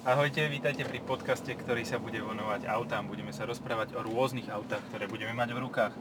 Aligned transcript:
Ahojte, 0.00 0.48
vítajte 0.48 0.88
pri 0.88 0.96
podcaste, 1.04 1.52
ktorý 1.52 1.84
sa 1.84 2.00
bude 2.00 2.16
venovať 2.24 2.64
autám. 2.72 3.04
Budeme 3.04 3.36
sa 3.36 3.44
rozprávať 3.44 3.92
o 3.92 4.00
rôznych 4.00 4.48
autách, 4.48 4.80
ktoré 4.88 5.04
budeme 5.04 5.36
mať 5.36 5.52
v 5.52 5.60
rukách. 5.60 5.92
E, 5.92 6.00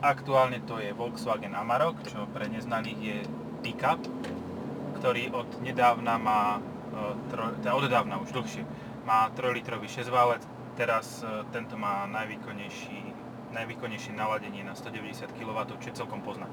aktuálne 0.00 0.64
to 0.64 0.80
je 0.80 0.88
Volkswagen 0.96 1.52
Amarok, 1.52 2.00
čo 2.08 2.24
pre 2.32 2.48
neznaných 2.48 3.00
je 3.04 3.18
pickup, 3.60 4.00
ktorý 4.96 5.36
od 5.36 5.52
nedávna 5.60 6.16
má, 6.16 6.64
e, 7.28 7.60
teda 7.60 7.76
od 7.76 7.84
dávna 7.92 8.24
už 8.24 8.32
dlhšie, 8.32 8.64
má 9.04 9.28
3-litrový 9.36 9.84
6-válec, 9.84 10.40
teraz 10.80 11.20
e, 11.20 11.44
tento 11.52 11.76
má 11.76 12.08
najvýkonnejší, 12.08 13.04
najvýkonnejšie 13.52 14.16
naladenie 14.16 14.64
na 14.64 14.72
190 14.72 15.28
kW, 15.36 15.58
čo 15.76 15.92
je 15.92 15.98
celkom 16.00 16.24
poznať. 16.24 16.48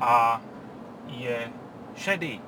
A 0.00 0.40
je 1.12 1.52
šedý, 1.92 2.40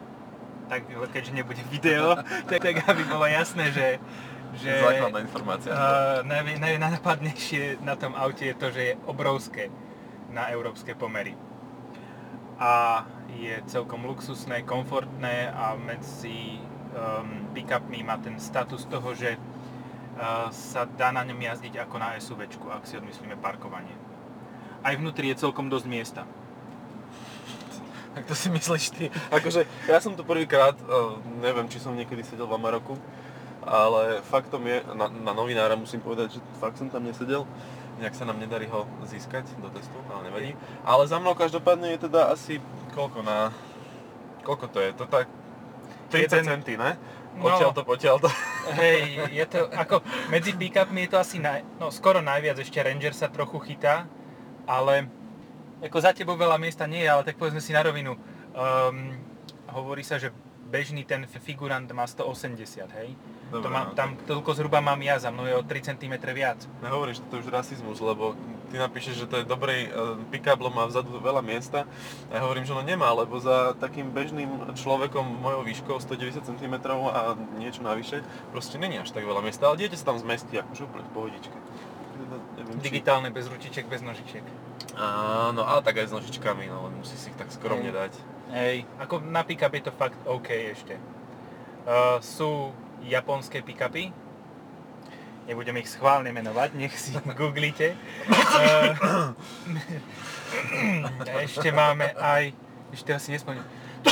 tak 0.66 0.86
keďže 0.86 1.32
nebude 1.32 1.62
video, 1.70 2.18
tak, 2.50 2.62
tak 2.62 2.82
aby 2.86 3.02
bolo 3.06 3.26
jasné, 3.26 3.70
že, 3.70 3.88
že 4.58 4.70
Základná 4.82 5.20
informácia. 5.22 5.70
uh, 5.70 6.20
naj, 6.26 6.58
naj, 6.58 6.74
najnapadnejšie 6.79 7.82
na 7.82 7.94
tom 7.94 8.14
aute 8.18 8.46
je 8.46 8.57
to, 8.57 8.68
že 8.74 8.82
je 8.82 8.94
obrovské 9.07 9.71
na 10.30 10.50
európske 10.52 10.93
pomery. 10.98 11.34
A 12.57 13.04
je 13.36 13.52
celkom 13.68 14.08
luxusné, 14.08 14.64
komfortné 14.64 15.52
a 15.52 15.76
medzi 15.76 16.57
um, 16.96 17.52
pick-upmi 17.52 18.00
má 18.00 18.16
ten 18.16 18.40
status 18.40 18.88
toho, 18.88 19.12
že 19.12 19.36
uh, 19.36 20.48
sa 20.48 20.88
dá 20.88 21.12
na 21.12 21.21
ňom 21.24 21.36
jazdiť 21.36 21.85
ako 21.85 21.96
na 22.00 22.16
SUVčku, 22.16 22.66
ak 22.72 22.88
si 22.88 22.96
odmyslíme 22.96 23.36
parkovanie. 23.36 23.93
Aj 24.80 24.96
vnútri 24.96 25.29
je 25.32 25.43
celkom 25.43 25.68
dosť 25.68 25.86
miesta. 25.90 26.22
Tak 28.25 28.32
to 28.32 28.34
si 28.34 28.48
myslíš 28.48 28.84
ty? 28.96 29.04
Akože, 29.29 29.68
ja 29.84 30.00
som 30.00 30.16
tu 30.16 30.24
prvýkrát, 30.24 30.72
uh, 30.88 31.20
neviem, 31.44 31.68
či 31.68 31.76
som 31.76 31.93
niekedy 31.93 32.24
sedel 32.24 32.48
v 32.48 32.56
Amaroku, 32.56 32.97
ale 33.61 34.24
faktom 34.24 34.64
je, 34.64 34.80
na, 34.97 35.12
na 35.12 35.36
novinára 35.36 35.77
musím 35.77 36.00
povedať, 36.00 36.38
že 36.38 36.41
fakt 36.56 36.80
som 36.80 36.88
tam 36.88 37.04
nesedel. 37.04 37.44
Nejak 38.00 38.16
sa 38.16 38.24
nám 38.24 38.41
nedarí 38.41 38.72
ho 38.72 38.88
získať 39.04 39.44
do 39.60 39.68
testu, 39.68 40.00
ale 40.08 40.32
nevadí. 40.32 40.56
Ale 40.80 41.04
za 41.04 41.20
mnou 41.20 41.36
každopádne 41.36 41.92
je 41.96 42.08
teda 42.08 42.32
asi, 42.32 42.56
koľko 42.96 43.20
na... 43.20 43.52
Koľko 44.48 44.64
to 44.72 44.78
je? 44.80 44.91
To 44.96 45.04
tak... 45.04 45.28
30 46.08 46.16
Jeden- 46.16 46.44
centy, 46.48 46.80
ne? 46.80 46.96
No. 47.36 47.52
To, 47.76 47.84
potiaľ 47.84 48.16
to. 48.16 48.32
Hej, 48.80 49.28
je 49.28 49.44
to 49.44 49.69
ako, 49.76 50.00
medzi 50.32 50.56
pick-upmi 50.56 51.04
je 51.04 51.10
to 51.12 51.19
asi 51.20 51.36
naj, 51.36 51.60
no, 51.76 51.92
skoro 51.92 52.24
najviac, 52.24 52.56
ešte 52.56 52.80
Ranger 52.80 53.12
sa 53.12 53.28
trochu 53.28 53.60
chytá, 53.60 54.08
ale 54.64 55.12
ako 55.82 55.98
za 56.00 56.12
tebou 56.16 56.36
veľa 56.36 56.56
miesta 56.56 56.88
nie 56.88 57.05
je, 57.05 57.10
ale 57.10 57.22
tak 57.24 57.36
povedzme 57.36 57.60
si 57.60 57.77
na 57.77 57.84
rovinu. 57.84 58.16
Um, 58.56 59.12
hovorí 59.69 60.00
sa, 60.00 60.16
že 60.16 60.32
bežný 60.66 61.06
ten 61.06 61.28
figurant 61.28 61.86
má 61.94 62.08
180, 62.08 62.58
hej? 62.98 63.14
to 63.46 63.62
Dobre, 63.62 63.70
mám, 63.70 63.86
no, 63.86 63.94
tam 63.94 64.19
toľko 64.27 64.50
zhruba 64.58 64.82
mám 64.82 64.98
ja, 64.98 65.22
za 65.22 65.30
mnou 65.30 65.47
je 65.47 65.54
o 65.54 65.62
3 65.62 65.94
cm 65.94 66.14
viac. 66.34 66.58
Nehovoríš, 66.82 67.22
to 67.30 67.38
je 67.38 67.47
už 67.47 67.54
rasizmus, 67.54 68.02
lebo 68.02 68.34
ty 68.74 68.82
napíšeš, 68.82 69.14
že 69.22 69.27
to 69.30 69.38
je 69.38 69.44
dobrý 69.47 69.86
pick-up, 70.34 70.58
lebo 70.58 70.74
má 70.74 70.91
vzadu 70.91 71.14
veľa 71.22 71.47
miesta. 71.47 71.86
A 72.27 72.32
ja 72.34 72.41
hovorím, 72.42 72.66
že 72.66 72.74
no 72.74 72.82
nemá, 72.82 73.14
lebo 73.14 73.38
za 73.38 73.78
takým 73.78 74.10
bežným 74.10 74.74
človekom 74.74 75.22
mojou 75.22 75.62
výškou 75.62 75.94
190 76.02 76.42
cm 76.42 76.74
a 76.91 77.38
niečo 77.62 77.86
navyše, 77.86 78.27
proste 78.50 78.82
není 78.82 78.98
až 78.98 79.14
tak 79.14 79.22
veľa 79.22 79.47
miesta, 79.47 79.70
ale 79.70 79.78
dieťa 79.78 79.94
sa 79.94 80.10
tam 80.10 80.19
zmestí, 80.19 80.58
akože 80.58 80.82
úplne 80.82 81.06
v 81.06 81.12
pohodičke. 81.14 81.56
Neviem, 82.58 82.82
či- 82.82 82.91
Digitálne, 82.91 83.30
bez 83.30 83.47
ručiček, 83.47 83.86
bez 83.86 84.02
nožičiek. 84.02 84.42
Áno, 84.97 85.61
ale 85.61 85.84
tak 85.84 86.00
aj 86.00 86.08
s 86.08 86.16
nožičkami, 86.16 86.72
no 86.72 86.89
len 86.89 86.97
musí 86.97 87.20
si 87.20 87.28
ich 87.28 87.36
tak 87.36 87.52
skromne 87.52 87.92
Hej. 87.92 87.98
dať. 88.00 88.12
Hej, 88.56 88.77
ako 88.97 89.20
na 89.28 89.44
pick-up 89.44 89.77
je 89.77 89.84
to 89.84 89.92
fakt 89.92 90.16
OK 90.25 90.48
ešte. 90.72 90.97
Uh, 91.84 92.16
sú 92.25 92.72
japonské 93.05 93.61
pick-upy, 93.61 94.08
nebudem 95.44 95.84
ich 95.84 95.92
schválne 95.92 96.33
menovať, 96.33 96.80
nech 96.80 96.97
si 96.97 97.12
googlite. 97.38 97.92
Uh, 98.56 99.36
ešte 101.44 101.69
máme 101.69 102.09
aj, 102.16 102.56
ešte 102.94 103.12
asi 103.12 103.37
nespomínam, 103.37 103.69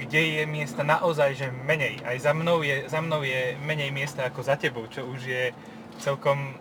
kde 0.00 0.20
je 0.20 0.42
miesta 0.44 0.84
naozaj, 0.84 1.38
že 1.38 1.46
menej. 1.48 2.04
Aj 2.04 2.18
za 2.20 2.36
mnou 2.36 2.60
je, 2.60 2.84
za 2.90 3.00
mnou 3.00 3.24
je 3.24 3.56
menej 3.64 3.88
miesta 3.88 4.28
ako 4.28 4.44
za 4.44 4.60
tebou, 4.60 4.84
čo 4.90 5.08
už 5.08 5.20
je 5.24 5.44
celkom 6.02 6.52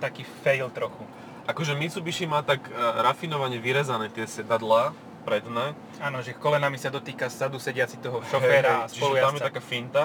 taký 0.00 0.24
fail 0.44 0.70
trochu. 0.72 1.04
Akože 1.44 1.76
Mitsubishi 1.76 2.24
má 2.24 2.40
tak 2.40 2.64
uh, 2.72 3.04
rafinovane 3.04 3.60
vyrezané 3.60 4.08
tie 4.08 4.24
sedadlá 4.24 4.96
predné. 5.24 5.72
Áno, 6.00 6.20
že 6.20 6.36
kolenami 6.36 6.76
sa 6.76 6.92
dotýka 6.92 7.32
zadu 7.32 7.56
sediaci 7.56 8.00
toho 8.00 8.20
šoféra 8.28 8.84
a 8.84 8.88
Hej, 8.88 9.00
hej, 9.00 9.00
Čiže 9.00 9.24
tam 9.24 9.34
je 9.36 9.42
taká 9.42 9.60
finta. 9.64 10.02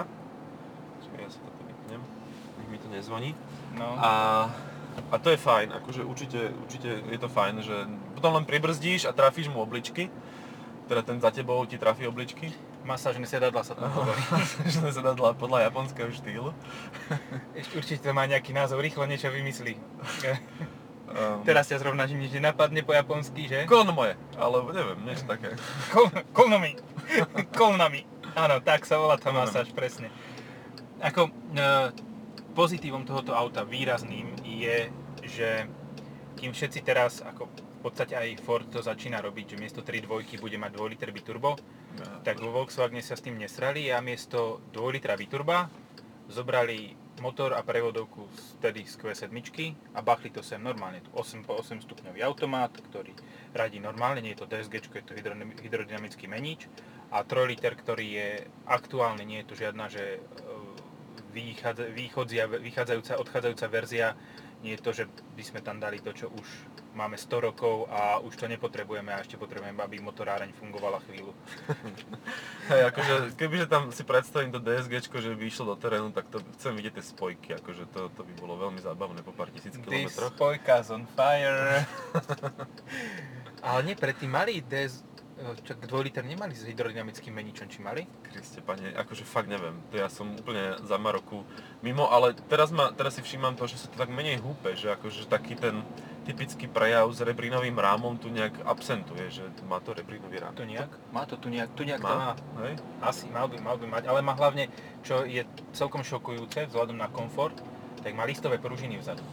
Čiže 1.04 1.16
ja 1.20 1.30
sa 1.30 1.40
toto 1.44 1.62
vypnem, 1.68 2.02
nech 2.64 2.70
mi 2.72 2.78
to 2.80 2.88
nezvoní. 2.88 3.32
No. 3.76 3.88
A, 4.00 4.12
a 5.12 5.16
to 5.20 5.32
je 5.32 5.40
fajn, 5.40 5.76
akože 5.84 6.02
určite, 6.08 6.40
určite 6.64 6.90
je 7.04 7.20
to 7.20 7.30
fajn, 7.32 7.56
že 7.64 7.76
potom 8.16 8.36
len 8.36 8.48
pribrzdíš 8.48 9.06
a 9.06 9.16
trafíš 9.16 9.52
mu 9.52 9.60
obličky. 9.64 10.08
Teda 10.90 11.06
ten 11.06 11.22
za 11.22 11.30
tebou 11.30 11.62
ti 11.70 11.78
trafí 11.78 12.08
obličky. 12.10 12.50
Masážne 12.82 13.28
sedadla 13.28 13.62
sa 13.62 13.78
to 13.78 13.86
hovorí. 13.96 14.24
že 14.66 14.82
sa 14.90 15.04
dadla 15.04 15.36
podľa 15.36 15.70
japonského 15.70 16.10
štýlu. 16.10 16.52
Ešte 17.54 17.74
určite 17.78 18.02
to 18.08 18.16
má 18.16 18.26
nejaký 18.26 18.56
názov, 18.56 18.82
rýchlo 18.82 19.06
niečo 19.06 19.30
vymyslí. 19.30 19.76
Um, 21.10 21.42
Teraz 21.42 21.66
ťa 21.66 21.82
zrovna 21.82 22.06
nič 22.06 22.30
nenapadne 22.30 22.86
po 22.86 22.94
japonsky, 22.94 23.50
že? 23.50 23.60
Kolno 23.66 23.98
moje, 23.98 24.14
alebo 24.38 24.70
neviem, 24.70 25.00
niečo 25.02 25.26
také. 25.26 25.58
Kol, 25.94 26.06
kolnomi. 26.38 26.78
Kolnami. 27.60 28.06
Áno, 28.38 28.62
tak 28.62 28.86
sa 28.86 29.02
volá 29.02 29.18
tá 29.18 29.34
masáž, 29.34 29.74
presne. 29.74 30.14
Ako 31.02 31.28
e, 31.28 31.32
pozitívom 32.54 33.10
tohoto 33.10 33.34
auta 33.34 33.66
výrazným 33.66 34.38
je, 34.46 34.94
že 35.26 35.66
kým 36.38 36.54
všetci 36.54 36.80
teraz, 36.86 37.26
ako 37.26 37.50
v 37.50 37.80
podstate 37.82 38.14
aj 38.14 38.44
Ford 38.46 38.68
to 38.70 38.86
začína 38.86 39.18
robiť, 39.24 39.56
že 39.56 39.58
miesto 39.58 39.82
3.2 39.82 40.38
bude 40.38 40.58
mať 40.62 40.72
2 40.78 40.92
liter 40.94 41.10
biturbo, 41.10 41.56
tak 42.22 42.38
vo 42.44 42.52
Volkswagene 42.52 43.00
sa 43.00 43.16
s 43.16 43.24
tým 43.24 43.40
nesrali 43.40 43.88
a 43.90 44.04
miesto 44.04 44.62
2 44.76 44.96
litra 45.00 45.16
biturba 45.16 45.72
zobrali 46.30 46.94
motor 47.20 47.54
a 47.54 47.62
prevodovku 47.64 48.28
z, 48.32 48.60
tedy 48.64 48.84
z 48.88 48.96
Q7 49.00 49.32
a 49.96 50.00
bachli 50.02 50.32
to 50.32 50.44
sem 50.44 50.60
normálne. 50.60 51.04
Tu 51.04 51.12
8 51.14 51.44
po 51.44 51.60
8 51.60 51.84
stupňový 51.84 52.24
automat, 52.24 52.72
ktorý 52.72 53.16
radí 53.52 53.80
normálne, 53.80 54.24
nie 54.24 54.36
je 54.36 54.44
to 54.44 54.52
DSG, 54.52 54.90
je 54.90 55.06
to 55.06 55.14
hydrodynam- 55.16 55.56
hydrodynamický 55.60 56.26
menič 56.28 56.68
a 57.12 57.24
3 57.24 57.50
liter, 57.50 57.76
ktorý 57.76 58.08
je 58.08 58.30
aktuálne, 58.66 59.24
nie 59.28 59.44
je 59.44 59.48
to 59.48 59.56
žiadna, 59.58 59.86
že 59.90 60.04
e, 60.18 60.20
vychádza, 61.34 61.90
vychádzajúca, 62.60 63.22
odchádzajúca 63.22 63.68
verzia, 63.68 64.08
nie 64.64 64.76
je 64.76 64.82
to, 64.82 64.92
že 64.92 65.04
by 65.36 65.44
sme 65.44 65.60
tam 65.64 65.80
dali 65.80 66.04
to, 66.04 66.12
čo 66.12 66.28
už 66.32 66.48
máme 66.94 67.18
100 67.18 67.48
rokov 67.52 67.86
a 67.90 68.18
už 68.20 68.36
to 68.36 68.46
nepotrebujeme 68.50 69.14
a 69.14 69.22
ešte 69.22 69.38
potrebujeme, 69.38 69.78
aby 69.82 70.02
motoráreň 70.02 70.54
fungovala 70.58 71.00
chvíľu. 71.06 71.34
Hej, 72.72 72.82
akože 72.94 73.14
kebyže 73.38 73.68
tam 73.70 73.94
si 73.94 74.04
predstavím 74.04 74.54
to 74.54 74.60
DSG, 74.62 75.10
že 75.10 75.36
by 75.38 75.44
išlo 75.46 75.74
do 75.74 75.76
terénu, 75.78 76.10
tak 76.12 76.30
to 76.30 76.42
chcem 76.58 76.74
vidieť 76.74 77.00
tie 77.00 77.06
spojky, 77.06 77.50
akože 77.58 77.84
to, 77.94 78.10
to 78.14 78.22
by 78.26 78.34
bolo 78.38 78.58
veľmi 78.58 78.82
zábavné 78.82 79.22
po 79.22 79.34
pár 79.34 79.54
tisíc 79.54 79.78
This 79.78 79.84
kilometroch. 79.86 80.34
spojka's 80.36 80.90
on 80.94 81.06
fire. 81.14 81.86
Ale 83.60 83.80
nie, 83.84 83.96
predtým 83.96 84.32
mali 84.32 84.64
DS, 84.64 85.04
čak 85.64 85.80
2 85.88 86.06
liter 86.06 86.24
nemali 86.28 86.52
s 86.52 86.68
hydrodynamickým 86.68 87.32
meničom, 87.32 87.72
či 87.72 87.80
mali? 87.80 88.04
Kriste, 88.28 88.60
pane, 88.60 88.92
akože 88.92 89.24
fakt 89.24 89.48
neviem, 89.48 89.80
to 89.90 90.00
ja 90.00 90.12
som 90.12 90.36
úplne 90.36 90.76
za 90.84 91.00
Maroku 91.00 91.48
mimo, 91.80 92.12
ale 92.12 92.36
teraz, 92.52 92.76
ma, 92.76 92.92
teraz 92.92 93.16
si 93.16 93.22
všímam 93.24 93.56
to, 93.56 93.64
že 93.66 93.80
sa 93.80 93.88
to 93.88 93.96
tak 93.96 94.12
menej 94.12 94.44
húpe, 94.44 94.76
že 94.76 94.92
akože 94.92 95.32
taký 95.32 95.56
ten 95.56 95.82
typický 96.28 96.70
prejav 96.70 97.10
s 97.10 97.26
rebrínovým 97.26 97.74
rámom 97.74 98.14
tu 98.20 98.30
nejak 98.30 98.62
absentuje, 98.68 99.34
že 99.34 99.44
má 99.66 99.82
to 99.82 99.98
rebrínový 99.98 100.38
rám. 100.38 100.54
To 100.54 100.68
nejak? 100.68 100.92
Má 101.10 101.26
to 101.26 101.42
tu 101.42 101.50
nejak, 101.50 101.74
tu 101.74 101.82
nejak 101.82 102.04
Má? 102.06 102.14
má. 102.14 102.32
Hej? 102.68 102.78
Asi, 103.02 103.26
mal 103.34 103.50
by, 103.50 103.58
mal 103.58 103.82
by 103.82 103.88
mať, 103.90 104.04
ale 104.06 104.22
má 104.22 104.38
hlavne, 104.38 104.70
čo 105.02 105.26
je 105.26 105.42
celkom 105.74 106.06
šokujúce 106.06 106.70
vzhľadom 106.70 107.02
na 107.02 107.10
komfort, 107.10 107.58
tak 108.06 108.14
má 108.14 108.30
listové 108.30 108.62
pružiny 108.62 109.02
vzadu. 109.02 109.24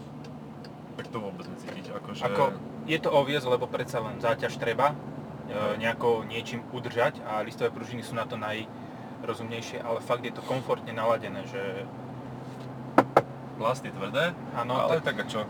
Tak 0.97 1.12
to 1.12 1.20
vôbec 1.20 1.44
necítiť, 1.44 1.93
akože... 1.93 2.23
Ako, 2.25 2.56
je 2.88 2.99
to 3.02 3.12
obvious, 3.12 3.44
lebo 3.44 3.69
predsa 3.69 4.00
len 4.00 4.17
záťaž 4.17 4.56
treba 4.56 4.94
e, 4.94 4.97
nejako 5.79 6.27
niečím 6.27 6.67
udržať 6.75 7.23
a 7.23 7.41
listové 7.47 7.71
pružiny 7.71 8.03
sú 8.03 8.19
na 8.19 8.27
to 8.27 8.35
najrozumnejšie, 8.35 9.79
ale 9.83 10.03
fakt 10.03 10.27
je 10.27 10.35
to 10.35 10.43
komfortne 10.45 10.91
naladené, 10.91 11.47
že 11.47 11.87
Plast 13.57 13.87
je 13.87 13.93
tvrdé, 13.95 14.37
áno, 14.53 14.77
ale 14.77 15.01
tak 15.01 15.17
tak 15.17 15.25
a 15.25 15.25
čo? 15.25 15.43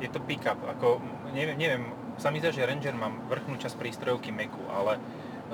je 0.00 0.08
to 0.12 0.20
pick-up, 0.20 0.60
ako 0.68 1.00
neviem, 1.32 1.56
neviem, 1.56 1.84
sa 2.20 2.28
mi 2.28 2.40
zdá, 2.40 2.52
že 2.52 2.64
Ranger 2.64 2.92
má 2.96 3.08
vrchnú 3.28 3.56
časť 3.56 3.76
prístrojovky 3.76 4.32
meku, 4.32 4.60
ale 4.72 5.00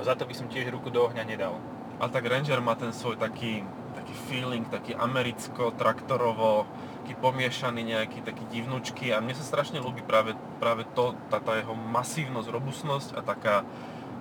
za 0.02 0.14
to 0.18 0.26
by 0.26 0.34
som 0.34 0.50
tiež 0.50 0.70
ruku 0.70 0.90
do 0.90 1.06
ohňa 1.06 1.22
nedal. 1.26 1.58
A 2.02 2.10
tak 2.10 2.26
Ranger 2.26 2.58
má 2.58 2.74
ten 2.74 2.90
svoj 2.90 3.18
taký, 3.18 3.62
taký 3.94 4.14
feeling, 4.26 4.66
taký 4.66 4.98
americko, 4.98 5.70
traktorovo, 5.78 6.66
taký 7.02 7.14
pomiešaný 7.18 7.82
nejaký, 7.94 8.26
taký 8.26 8.44
divnúčky 8.50 9.14
a 9.14 9.22
mne 9.22 9.34
sa 9.38 9.46
strašne 9.46 9.78
ľúbi 9.78 10.02
práve, 10.02 10.34
práve 10.62 10.86
to, 10.94 11.18
tá, 11.26 11.42
tá 11.42 11.58
jeho 11.58 11.74
masívnosť, 11.74 12.46
robustnosť 12.46 13.08
a 13.18 13.20
taká, 13.26 13.56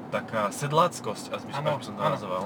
taká 0.10 0.50
sedláckosť, 0.50 1.38
až 1.38 1.42
by, 1.46 1.52
až 1.54 1.62
by 1.62 1.86
som 1.86 1.94
to 1.94 2.02
nazval. 2.02 2.44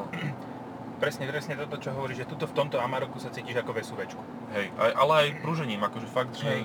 presne, 1.01 1.23
presne 1.31 1.55
toto, 1.55 1.79
čo 1.79 1.95
hovoríš, 1.95 2.27
že 2.27 2.27
tuto 2.27 2.43
v 2.43 2.53
tomto 2.59 2.75
Amaroku 2.83 3.23
sa 3.23 3.31
cítiš 3.31 3.63
ako 3.63 3.71
v 3.71 3.77
SUVčku. 3.87 4.21
Hej, 4.51 4.67
aj, 4.75 4.91
ale 4.99 5.13
aj 5.15 5.27
prúžením, 5.39 5.79
akože 5.79 6.07
fakt, 6.11 6.35
že 6.35 6.43
Hej. 6.43 6.61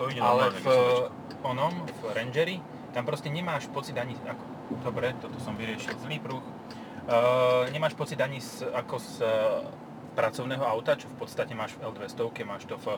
to 0.00 0.08
ide 0.08 0.24
Ale 0.24 0.48
v 0.56 0.64
SUVčko. 0.64 1.44
onom, 1.44 1.74
v 1.84 2.00
Rangeri, 2.16 2.56
tam 2.96 3.04
proste 3.04 3.28
nemáš 3.28 3.68
pocit 3.68 3.92
ani, 4.00 4.16
ako, 4.16 4.44
dobre, 4.80 5.12
toto 5.20 5.36
som 5.44 5.52
vyriešil, 5.60 6.00
zlý 6.00 6.16
pruh, 6.16 6.40
uh, 6.40 7.68
nemáš 7.76 7.92
pocit 7.92 8.16
ani 8.24 8.40
z, 8.40 8.64
ako 8.72 8.96
z 8.96 9.20
uh, 9.20 9.68
pracovného 10.16 10.64
auta, 10.64 10.96
čo 10.96 11.12
v 11.12 11.16
podstate 11.20 11.52
máš 11.52 11.76
v 11.76 11.92
L200, 11.92 12.24
máš 12.48 12.64
to 12.64 12.80
v 12.80 12.96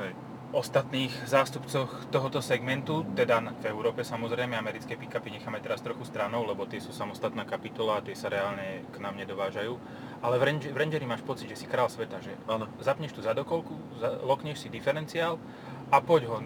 Hej. 0.00 0.31
Ostatných 0.52 1.10
zástupcoch 1.24 1.88
tohoto 2.08 2.38
segmentu, 2.38 3.08
teda 3.10 3.40
v 3.56 3.64
Európe 3.66 4.04
samozrejme, 4.04 4.52
americké 4.52 4.94
pick-upy 4.94 5.32
necháme 5.32 5.58
teraz 5.58 5.80
trochu 5.80 6.04
stranou, 6.04 6.44
lebo 6.44 6.68
tie 6.68 6.76
sú 6.76 6.92
samostatná 6.92 7.42
kapitola 7.42 7.98
a 7.98 8.04
tie 8.04 8.12
sa 8.12 8.28
reálne 8.28 8.84
k 8.86 8.96
nám 9.00 9.16
nedovážajú. 9.16 9.72
Ale 10.20 10.36
v, 10.36 10.42
Range, 10.44 10.66
v 10.68 10.76
Rangeri 10.76 11.02
máš 11.02 11.24
pocit, 11.24 11.48
že 11.48 11.56
si 11.56 11.66
král 11.66 11.88
sveta, 11.88 12.20
že 12.20 12.36
Áno. 12.46 12.68
zapneš 12.78 13.10
tú 13.10 13.20
zadokolku, 13.20 13.72
za, 13.98 14.20
lokneš 14.22 14.60
si 14.60 14.68
diferenciál 14.68 15.40
a 15.88 15.98
poď 15.98 16.22
ho 16.28 16.36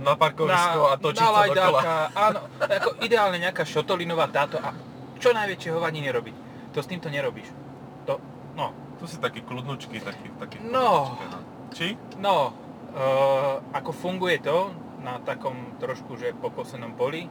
Na 0.00 0.16
parkovisko 0.16 0.80
a 0.88 0.96
točiť 0.96 1.20
na 1.20 1.28
sa 1.28 1.44
dokola. 1.44 1.80
áno, 2.16 2.40
ako 2.56 2.90
ideálne 3.04 3.36
nejaká 3.36 3.68
šotolinová 3.68 4.32
táto 4.32 4.56
a 4.56 4.72
čo 5.20 5.36
najväčšie 5.36 5.70
hovadí 5.70 6.00
nerobiť. 6.00 6.34
To 6.72 6.80
s 6.80 6.88
týmto 6.88 7.12
nerobíš. 7.12 7.50
To, 8.06 8.16
no, 8.56 8.72
Tu 8.96 9.08
si 9.08 9.16
taký 9.16 9.40
kľudnučky, 9.42 9.96
taký, 10.00 10.28
taký 10.38 10.56
No. 10.64 11.12
kľudnučky, 11.12 11.26
no. 11.26 11.38
Či? 11.72 11.86
no, 12.16 12.34
uh, 12.94 13.62
ako 13.74 13.90
funguje 13.94 14.42
to 14.42 14.70
na 15.00 15.18
takom 15.24 15.76
trošku, 15.80 16.20
že 16.20 16.36
pokosenom 16.36 16.94
poli, 16.94 17.26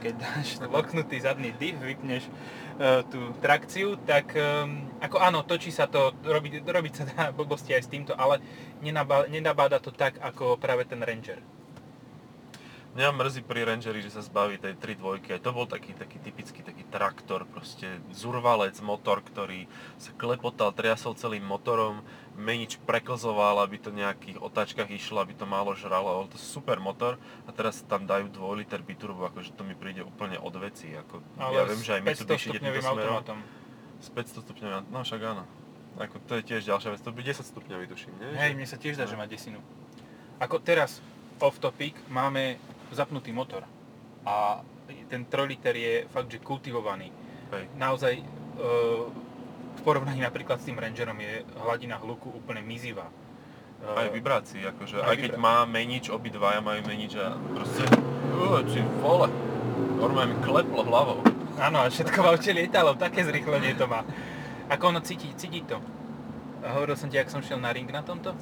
keď 0.00 0.14
dáš 0.16 0.58
loknutý 0.74 1.20
zadný 1.20 1.52
div, 1.54 1.76
vypneš 1.78 2.26
uh, 2.26 3.04
tú 3.06 3.34
trakciu, 3.38 4.00
tak 4.02 4.32
um, 4.34 4.88
ako 5.02 5.16
áno, 5.20 5.44
točí 5.44 5.68
sa 5.68 5.90
to, 5.90 6.16
robiť, 6.24 6.64
robiť 6.64 6.92
sa 6.94 7.04
dá 7.04 7.22
blbosti 7.36 7.76
aj 7.76 7.82
s 7.84 7.92
týmto, 7.92 8.12
ale 8.16 8.40
nenabá, 8.80 9.28
nenabáda 9.28 9.78
to 9.82 9.92
tak, 9.92 10.16
ako 10.22 10.56
práve 10.56 10.88
ten 10.88 11.02
Ranger. 11.02 11.54
Mňa 12.94 13.10
mrzí 13.10 13.42
pri 13.42 13.66
Rangeri, 13.66 14.06
že 14.06 14.14
sa 14.14 14.22
zbaví 14.22 14.54
tej 14.54 14.78
3 14.78 14.94
dvojky. 15.02 15.34
Aj 15.34 15.42
to 15.42 15.50
bol 15.50 15.66
taký, 15.66 15.98
taký 15.98 16.22
typický 16.22 16.62
taký 16.62 16.86
traktor, 16.86 17.42
proste 17.42 17.98
zurvalec, 18.14 18.78
motor, 18.86 19.18
ktorý 19.18 19.66
sa 19.98 20.14
klepotal, 20.14 20.70
triasol 20.70 21.18
celým 21.18 21.42
motorom, 21.42 22.06
menič 22.34 22.78
preklzoval, 22.82 23.62
aby 23.62 23.78
to 23.78 23.94
nejakých 23.94 24.42
otáčkach 24.42 24.90
išlo, 24.90 25.22
aby 25.22 25.34
to 25.38 25.46
málo 25.46 25.74
žralo. 25.78 26.26
Bol 26.26 26.28
to 26.30 26.38
super 26.38 26.82
motor 26.82 27.18
a 27.46 27.50
teraz 27.54 27.82
tam 27.86 28.04
dajú 28.04 28.30
2 28.30 28.60
liter 28.60 28.82
biturbo, 28.82 29.30
akože 29.30 29.54
to 29.54 29.62
mi 29.62 29.78
príde 29.78 30.02
úplne 30.02 30.38
od 30.38 30.54
veci. 30.58 30.90
Ako, 30.94 31.22
ja 31.38 31.62
viem, 31.62 31.80
že 31.82 31.98
aj 31.98 32.00
Mitsubishi 32.02 32.50
ide 32.50 32.58
týmto 32.58 32.82
smerom. 32.82 33.22
automatom. 33.22 33.38
S 34.02 34.08
500 34.10 34.44
stupňovým, 34.44 34.90
no 34.90 34.98
však 35.00 35.20
áno. 35.22 35.44
Ako, 35.94 36.18
to 36.26 36.32
je 36.38 36.42
tiež 36.42 36.66
ďalšia 36.66 36.90
vec, 36.90 37.00
to 37.06 37.14
by 37.14 37.22
10 37.22 37.46
stupňový 37.54 37.84
tuším, 37.86 38.14
nie? 38.18 38.34
Hej, 38.34 38.52
mne 38.58 38.66
sa 38.66 38.74
tiež 38.74 38.98
dá, 38.98 39.06
že 39.06 39.14
má 39.14 39.30
desinu. 39.30 39.62
Ako 40.42 40.58
teraz, 40.58 40.98
off 41.38 41.62
topic, 41.62 41.94
máme 42.10 42.58
zapnutý 42.90 43.30
motor. 43.30 43.62
A 44.26 44.66
ten 45.06 45.22
3 45.22 45.46
liter 45.46 45.74
je 45.78 45.94
fakt, 46.10 46.26
že 46.26 46.42
kultivovaný. 46.42 47.14
Hej. 47.54 47.70
Naozaj, 47.78 48.14
e, 48.18 48.24
v 49.74 49.80
porovnaní 49.82 50.20
napríklad 50.20 50.60
s 50.60 50.66
tým 50.66 50.78
Rangerom 50.78 51.18
je 51.18 51.42
hladina 51.58 51.98
hluku 51.98 52.30
úplne 52.30 52.62
mizivá. 52.62 53.10
Aj 53.84 54.08
vibrácií, 54.08 54.64
akože, 54.64 54.96
Aj 54.96 55.12
aj 55.12 55.16
keď 55.18 55.30
vibra- 55.36 55.44
má 55.44 55.56
menič, 55.68 56.08
obidvaja 56.08 56.64
majú 56.64 56.80
menič 56.88 57.20
a 57.20 57.36
proste, 57.36 57.84
či 58.72 58.80
vole, 58.98 59.28
normálne 60.00 60.32
mi 60.32 60.36
kleplo 60.40 60.80
hlavou. 60.82 61.20
Áno, 61.60 61.84
a 61.84 61.92
všetko 61.92 62.16
v 62.16 62.26
aute 62.26 62.50
lietalo, 62.50 62.96
také 62.96 63.22
zrýchlenie 63.22 63.76
to 63.76 63.84
má. 63.84 64.02
Ako 64.72 64.88
ono 64.88 65.04
cíti, 65.04 65.36
cíti 65.36 65.60
to. 65.62 65.76
Hovoril 66.64 66.96
som 66.96 67.12
ti, 67.12 67.20
ak 67.20 67.28
som 67.28 67.44
šiel 67.44 67.60
na 67.60 67.70
ring 67.70 67.84
na 67.86 68.00
tomto? 68.00 68.32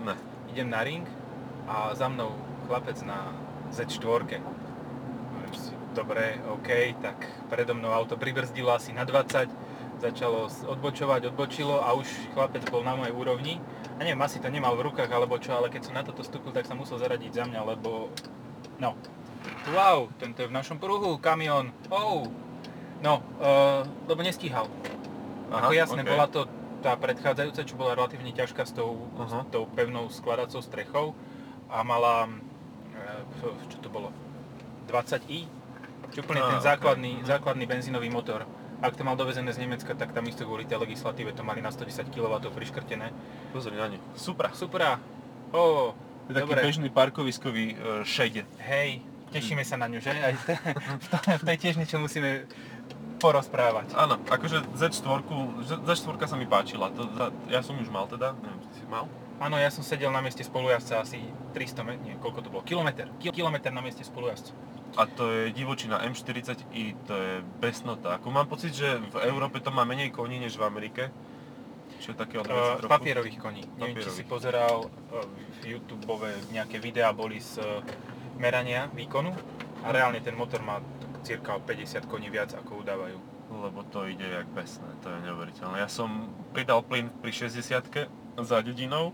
Ne. 0.00 0.16
idem 0.48 0.72
na 0.72 0.80
ring 0.80 1.04
a 1.68 1.92
za 1.92 2.08
mnou 2.08 2.32
chlapec 2.64 2.96
na 3.04 3.36
Z4. 3.68 4.40
Hovorím 4.40 5.52
si, 5.52 5.76
dobre, 5.92 6.40
OK, 6.48 6.68
tak 7.04 7.18
predo 7.52 7.76
mnou 7.76 7.92
auto 7.92 8.16
pribrzdilo 8.16 8.72
asi 8.72 8.96
na 8.96 9.04
20, 9.04 9.52
začalo 9.98 10.46
odbočovať, 10.46 11.30
odbočilo 11.34 11.82
a 11.82 11.92
už 11.94 12.06
chlapec 12.34 12.62
bol 12.70 12.86
na 12.86 12.94
mojej 12.94 13.14
úrovni. 13.14 13.58
A 13.98 14.06
neviem, 14.06 14.18
asi 14.22 14.38
to 14.38 14.46
nemal 14.48 14.78
v 14.78 14.90
rukách 14.90 15.10
alebo 15.10 15.36
čo, 15.42 15.58
ale 15.58 15.68
keď 15.68 15.90
som 15.90 15.94
na 15.98 16.06
toto 16.06 16.22
vstúpil, 16.22 16.54
tak 16.54 16.66
sa 16.70 16.78
musel 16.78 17.02
zaradiť 17.02 17.34
za 17.34 17.44
mňa, 17.46 17.60
lebo... 17.66 18.10
No. 18.78 18.94
Wow, 19.74 20.08
tento 20.22 20.42
je 20.42 20.48
v 20.50 20.54
našom 20.54 20.78
pruhu, 20.78 21.18
kamión, 21.18 21.74
oh. 21.90 22.30
No, 22.98 23.22
uh, 23.38 23.86
lebo 24.10 24.22
nestíhal. 24.22 24.66
Ako 25.50 25.72
jasné, 25.74 26.02
ok. 26.02 26.08
bola 26.10 26.26
to 26.26 26.46
tá 26.78 26.94
predchádzajúca, 26.94 27.60
čo 27.66 27.74
bola 27.74 27.98
relatívne 27.98 28.30
ťažká 28.30 28.62
s 28.62 28.72
tou, 28.74 29.10
Aha. 29.18 29.42
s 29.42 29.50
tou 29.50 29.66
pevnou 29.66 30.06
skladacou 30.14 30.62
strechou 30.62 31.06
a 31.66 31.82
mala, 31.82 32.30
e, 32.94 33.50
čo 33.66 33.82
to 33.82 33.90
bolo, 33.90 34.14
20i, 34.86 35.50
čo 36.14 36.22
úplne 36.22 36.40
Á, 36.40 36.54
ten 36.54 36.60
základný, 36.62 37.12
Mhm. 37.20 37.26
základný 37.26 37.64
benzínový 37.66 38.08
motor. 38.08 38.46
Ak 38.78 38.94
to 38.94 39.02
mal 39.02 39.14
dovezené 39.14 39.50
z 39.50 39.58
Nemecka, 39.58 39.90
tak 39.92 40.10
tam 40.10 40.22
isto 40.24 40.42
kvôli 40.42 40.62
tej 40.62 40.78
legislatíve 40.78 41.32
to 41.32 41.42
mali 41.42 41.58
na 41.58 41.68
110 41.68 42.08
kW 42.08 42.30
priškrtené. 42.48 43.10
Pozri 43.50 43.74
na 43.74 43.88
ne. 43.88 43.98
Super. 44.14 44.50
Super, 44.52 45.02
ó, 45.50 45.92
To 46.24 46.28
je 46.28 46.34
taký 46.36 46.44
dobre, 46.46 46.60
bežný 46.62 46.88
parkoviskový 46.88 47.66
uh, 47.72 47.78
šede. 48.02 48.46
hej, 48.60 49.02
tešíme 49.30 49.62
sa 49.62 49.74
na 49.74 49.86
ňu, 49.86 49.98
že? 49.98 50.12
Aj 50.12 50.34
t- 50.36 50.54
v 51.40 51.44
tej 51.44 51.56
tiež 51.58 51.74
niečo 51.76 51.98
musíme 51.98 52.46
porozprávať. 53.16 53.98
Áno, 53.98 54.14
akože 54.22 54.62
Z4, 54.72 55.26
Z- 55.64 55.82
Z4 55.82 56.14
sa 56.24 56.36
mi 56.36 56.46
páčila. 56.46 56.92
To, 56.92 57.02
za, 57.10 57.26
ja 57.48 57.60
som 57.60 57.74
už 57.74 57.88
mal 57.88 58.06
teda, 58.06 58.30
neviem, 58.36 58.62
si 58.70 58.86
mal. 58.86 59.10
Áno, 59.38 59.54
ja 59.54 59.70
som 59.70 59.82
sedel 59.82 60.10
na 60.10 60.18
mieste 60.18 60.40
spolujazca 60.40 61.00
asi 61.00 61.18
300 61.50 61.82
metrov, 61.82 62.04
nie, 62.04 62.14
koľko 62.16 62.38
to 62.40 62.48
bolo, 62.48 62.62
kilometr, 62.62 63.10
Ki- 63.18 63.30
kilometr 63.32 63.70
na 63.70 63.80
mieste 63.80 64.02
spolujazca. 64.02 64.54
A 64.96 65.04
to 65.04 65.28
je 65.28 65.52
divočina 65.52 66.00
M40i, 66.00 66.96
to 67.04 67.14
je 67.14 67.32
besnota. 67.60 68.16
Ako 68.16 68.30
mám 68.30 68.48
pocit, 68.48 68.72
že 68.72 68.96
v 68.98 69.28
Európe 69.28 69.60
to 69.60 69.68
má 69.68 69.84
menej 69.84 70.10
koní 70.10 70.40
než 70.40 70.56
v 70.56 70.64
Amerike. 70.64 71.12
Čo 71.98 72.14
je 72.14 72.16
také 72.16 72.38
Uh, 72.38 72.78
trochu. 72.78 72.86
papierových 72.88 73.38
koní. 73.42 73.62
Neviem, 73.76 73.98
či 73.98 74.08
si 74.08 74.22
Papierových. 74.22 74.30
pozeral 74.30 74.74
uh, 74.86 75.24
v 75.60 75.76
YouTube 75.76 76.06
nejaké 76.48 76.78
videá 76.78 77.10
boli 77.10 77.42
z 77.42 77.58
uh, 77.58 77.82
merania 78.38 78.86
výkonu 78.94 79.34
a 79.82 79.90
reálne 79.90 80.22
ten 80.22 80.32
motor 80.38 80.62
má 80.62 80.78
cirka 81.26 81.58
o 81.58 81.60
50 81.60 82.06
koní 82.06 82.30
viac 82.30 82.54
ako 82.54 82.86
udávajú. 82.86 83.18
Lebo 83.48 83.80
to 83.88 84.06
ide 84.06 84.22
jak 84.24 84.46
besné, 84.52 84.86
to 85.02 85.10
je 85.10 85.18
neuveriteľné. 85.26 85.80
Ja 85.82 85.90
som 85.90 86.30
pridal 86.54 86.84
plyn 86.84 87.10
pri 87.10 87.32
60 87.34 88.06
za 88.38 88.58
dedinou 88.62 89.10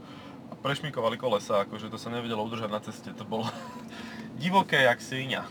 a 0.51 0.55
prešmikovali 0.59 1.17
kolesa, 1.17 1.65
akože 1.65 1.89
to 1.89 1.97
sa 1.97 2.13
nevedelo 2.13 2.45
udržať 2.45 2.69
na 2.69 2.83
ceste, 2.85 3.15
to 3.17 3.25
bolo 3.25 3.49
divoké 4.43 4.85
jak 4.85 5.01
svinia. 5.01 5.49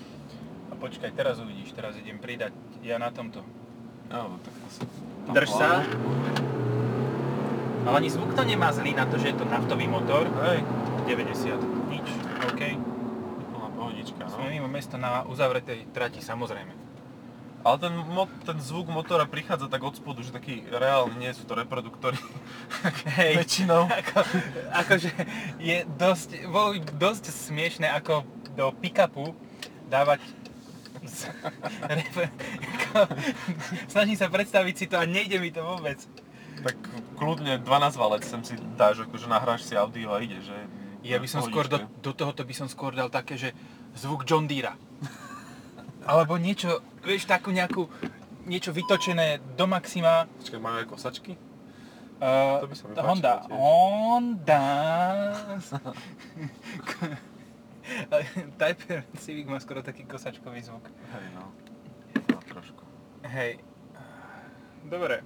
Počkaj, 0.84 1.16
teraz 1.16 1.40
uvidíš, 1.40 1.72
teraz 1.72 1.96
idem 1.96 2.20
pridať 2.20 2.52
ja 2.84 3.00
na 3.00 3.08
tomto. 3.08 3.40
No, 4.12 4.36
tak 4.44 4.52
to 4.52 4.68
sa... 4.68 4.84
Drž 5.32 5.50
sa. 5.56 5.70
Ale 7.88 7.96
ani 8.04 8.12
zvuk 8.12 8.36
to 8.36 8.44
nemá 8.44 8.68
zlý 8.76 8.92
na 8.92 9.08
to, 9.08 9.16
že 9.16 9.32
je 9.32 9.40
to 9.40 9.48
naftový 9.48 9.88
motor. 9.88 10.28
Hej, 10.44 10.60
90. 11.08 11.88
Nič. 11.88 12.08
OK. 12.52 12.62
plná 13.56 13.70
pohodička, 13.80 14.28
no. 14.28 14.36
Sme 14.36 14.60
mimo 14.60 14.68
mesto 14.68 15.00
na 15.00 15.24
uzavretej 15.24 15.88
trati, 15.96 16.20
samozrejme. 16.20 16.76
Ale 17.64 17.76
ten, 17.80 17.96
mo- 17.96 18.36
ten 18.44 18.60
zvuk 18.60 18.92
motora 18.92 19.24
prichádza 19.24 19.72
tak 19.72 19.88
od 19.88 19.96
spodu, 19.96 20.20
že 20.20 20.36
taký 20.36 20.68
reálny, 20.68 21.16
nie 21.16 21.32
sú 21.32 21.48
to 21.48 21.56
reproduktory. 21.56 22.20
Hej. 23.24 23.40
Väčšinou. 23.40 23.88
Ako, 23.88 24.20
akože 24.84 25.16
je 25.64 25.88
dosť, 25.96 26.44
bolo 26.52 26.76
dosť 27.00 27.32
smiešné 27.32 27.88
ako 27.88 28.28
do 28.60 28.68
pick-upu 28.84 29.32
dávať 29.88 30.43
snažím 33.94 34.18
sa 34.18 34.28
predstaviť 34.30 34.76
si 34.78 34.86
to 34.88 34.96
a 34.98 35.06
nejde 35.06 35.40
mi 35.40 35.50
to 35.50 35.62
vôbec. 35.64 36.00
Tak 36.64 36.78
kľudne 37.18 37.60
12 37.60 37.98
valec 37.98 38.24
sem 38.24 38.42
si 38.46 38.56
dáš, 38.78 39.04
akože 39.04 39.28
nahráš 39.28 39.66
si 39.68 39.74
audio 39.74 40.14
a 40.14 40.22
ide, 40.22 40.40
že... 40.40 40.56
Ja 41.04 41.20
by 41.20 41.28
som 41.28 41.44
skôr 41.44 41.68
do, 41.68 41.84
do 42.00 42.12
tohoto 42.16 42.48
by 42.48 42.56
som 42.56 42.68
skôr 42.72 42.96
dal 42.96 43.12
také, 43.12 43.36
že 43.36 43.52
zvuk 44.00 44.24
John 44.24 44.48
Deere. 44.48 44.80
Alebo 46.08 46.40
niečo, 46.40 46.84
vieš, 47.04 47.28
takú 47.28 47.52
nejakú, 47.52 47.88
niečo 48.48 48.72
vytočené 48.72 49.40
do 49.56 49.68
maxima. 49.68 50.28
Počkaj, 50.40 50.60
majú 50.60 50.76
aj 50.84 50.88
kosačky? 50.88 51.36
Uh, 52.24 52.64
To 52.64 52.68
by 52.72 52.76
sa 52.76 52.84
mi 52.88 52.94
Honda. 52.96 53.34
tiež. 53.44 53.52
Honda. 53.52 54.64
Type 58.58 59.04
Civic 59.18 59.48
má 59.50 59.60
skoro 59.60 59.82
taký 59.82 60.06
kosačkový 60.06 60.62
zvuk. 60.62 60.86
Hej, 60.88 61.26
no. 61.36 61.52
No, 62.30 62.38
trošku. 62.46 62.84
Hej. 63.26 63.60
Dobre. 64.86 65.24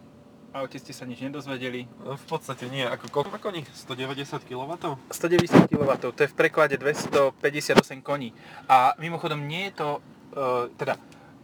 A 0.55 0.63
o 0.63 0.67
ste 0.71 0.95
sa 0.95 1.03
nič 1.03 1.19
nedozvedeli. 1.19 1.85
No, 2.01 2.15
v 2.15 2.25
podstate 2.25 2.71
nie, 2.71 2.87
ako 2.87 3.11
koľko 3.11 3.29
má 3.35 3.39
koní? 3.39 3.67
190 3.67 4.47
kW? 4.47 4.71
190 5.11 5.67
kW, 5.67 5.91
to 5.99 6.21
je 6.23 6.31
v 6.31 6.35
preklade 6.39 6.79
258 6.79 8.01
koní. 8.01 8.31
A 8.71 8.95
mimochodom 8.97 9.43
nie 9.43 9.69
je 9.69 9.73
to, 9.75 9.89
uh, 9.99 10.71
teda 10.79 10.95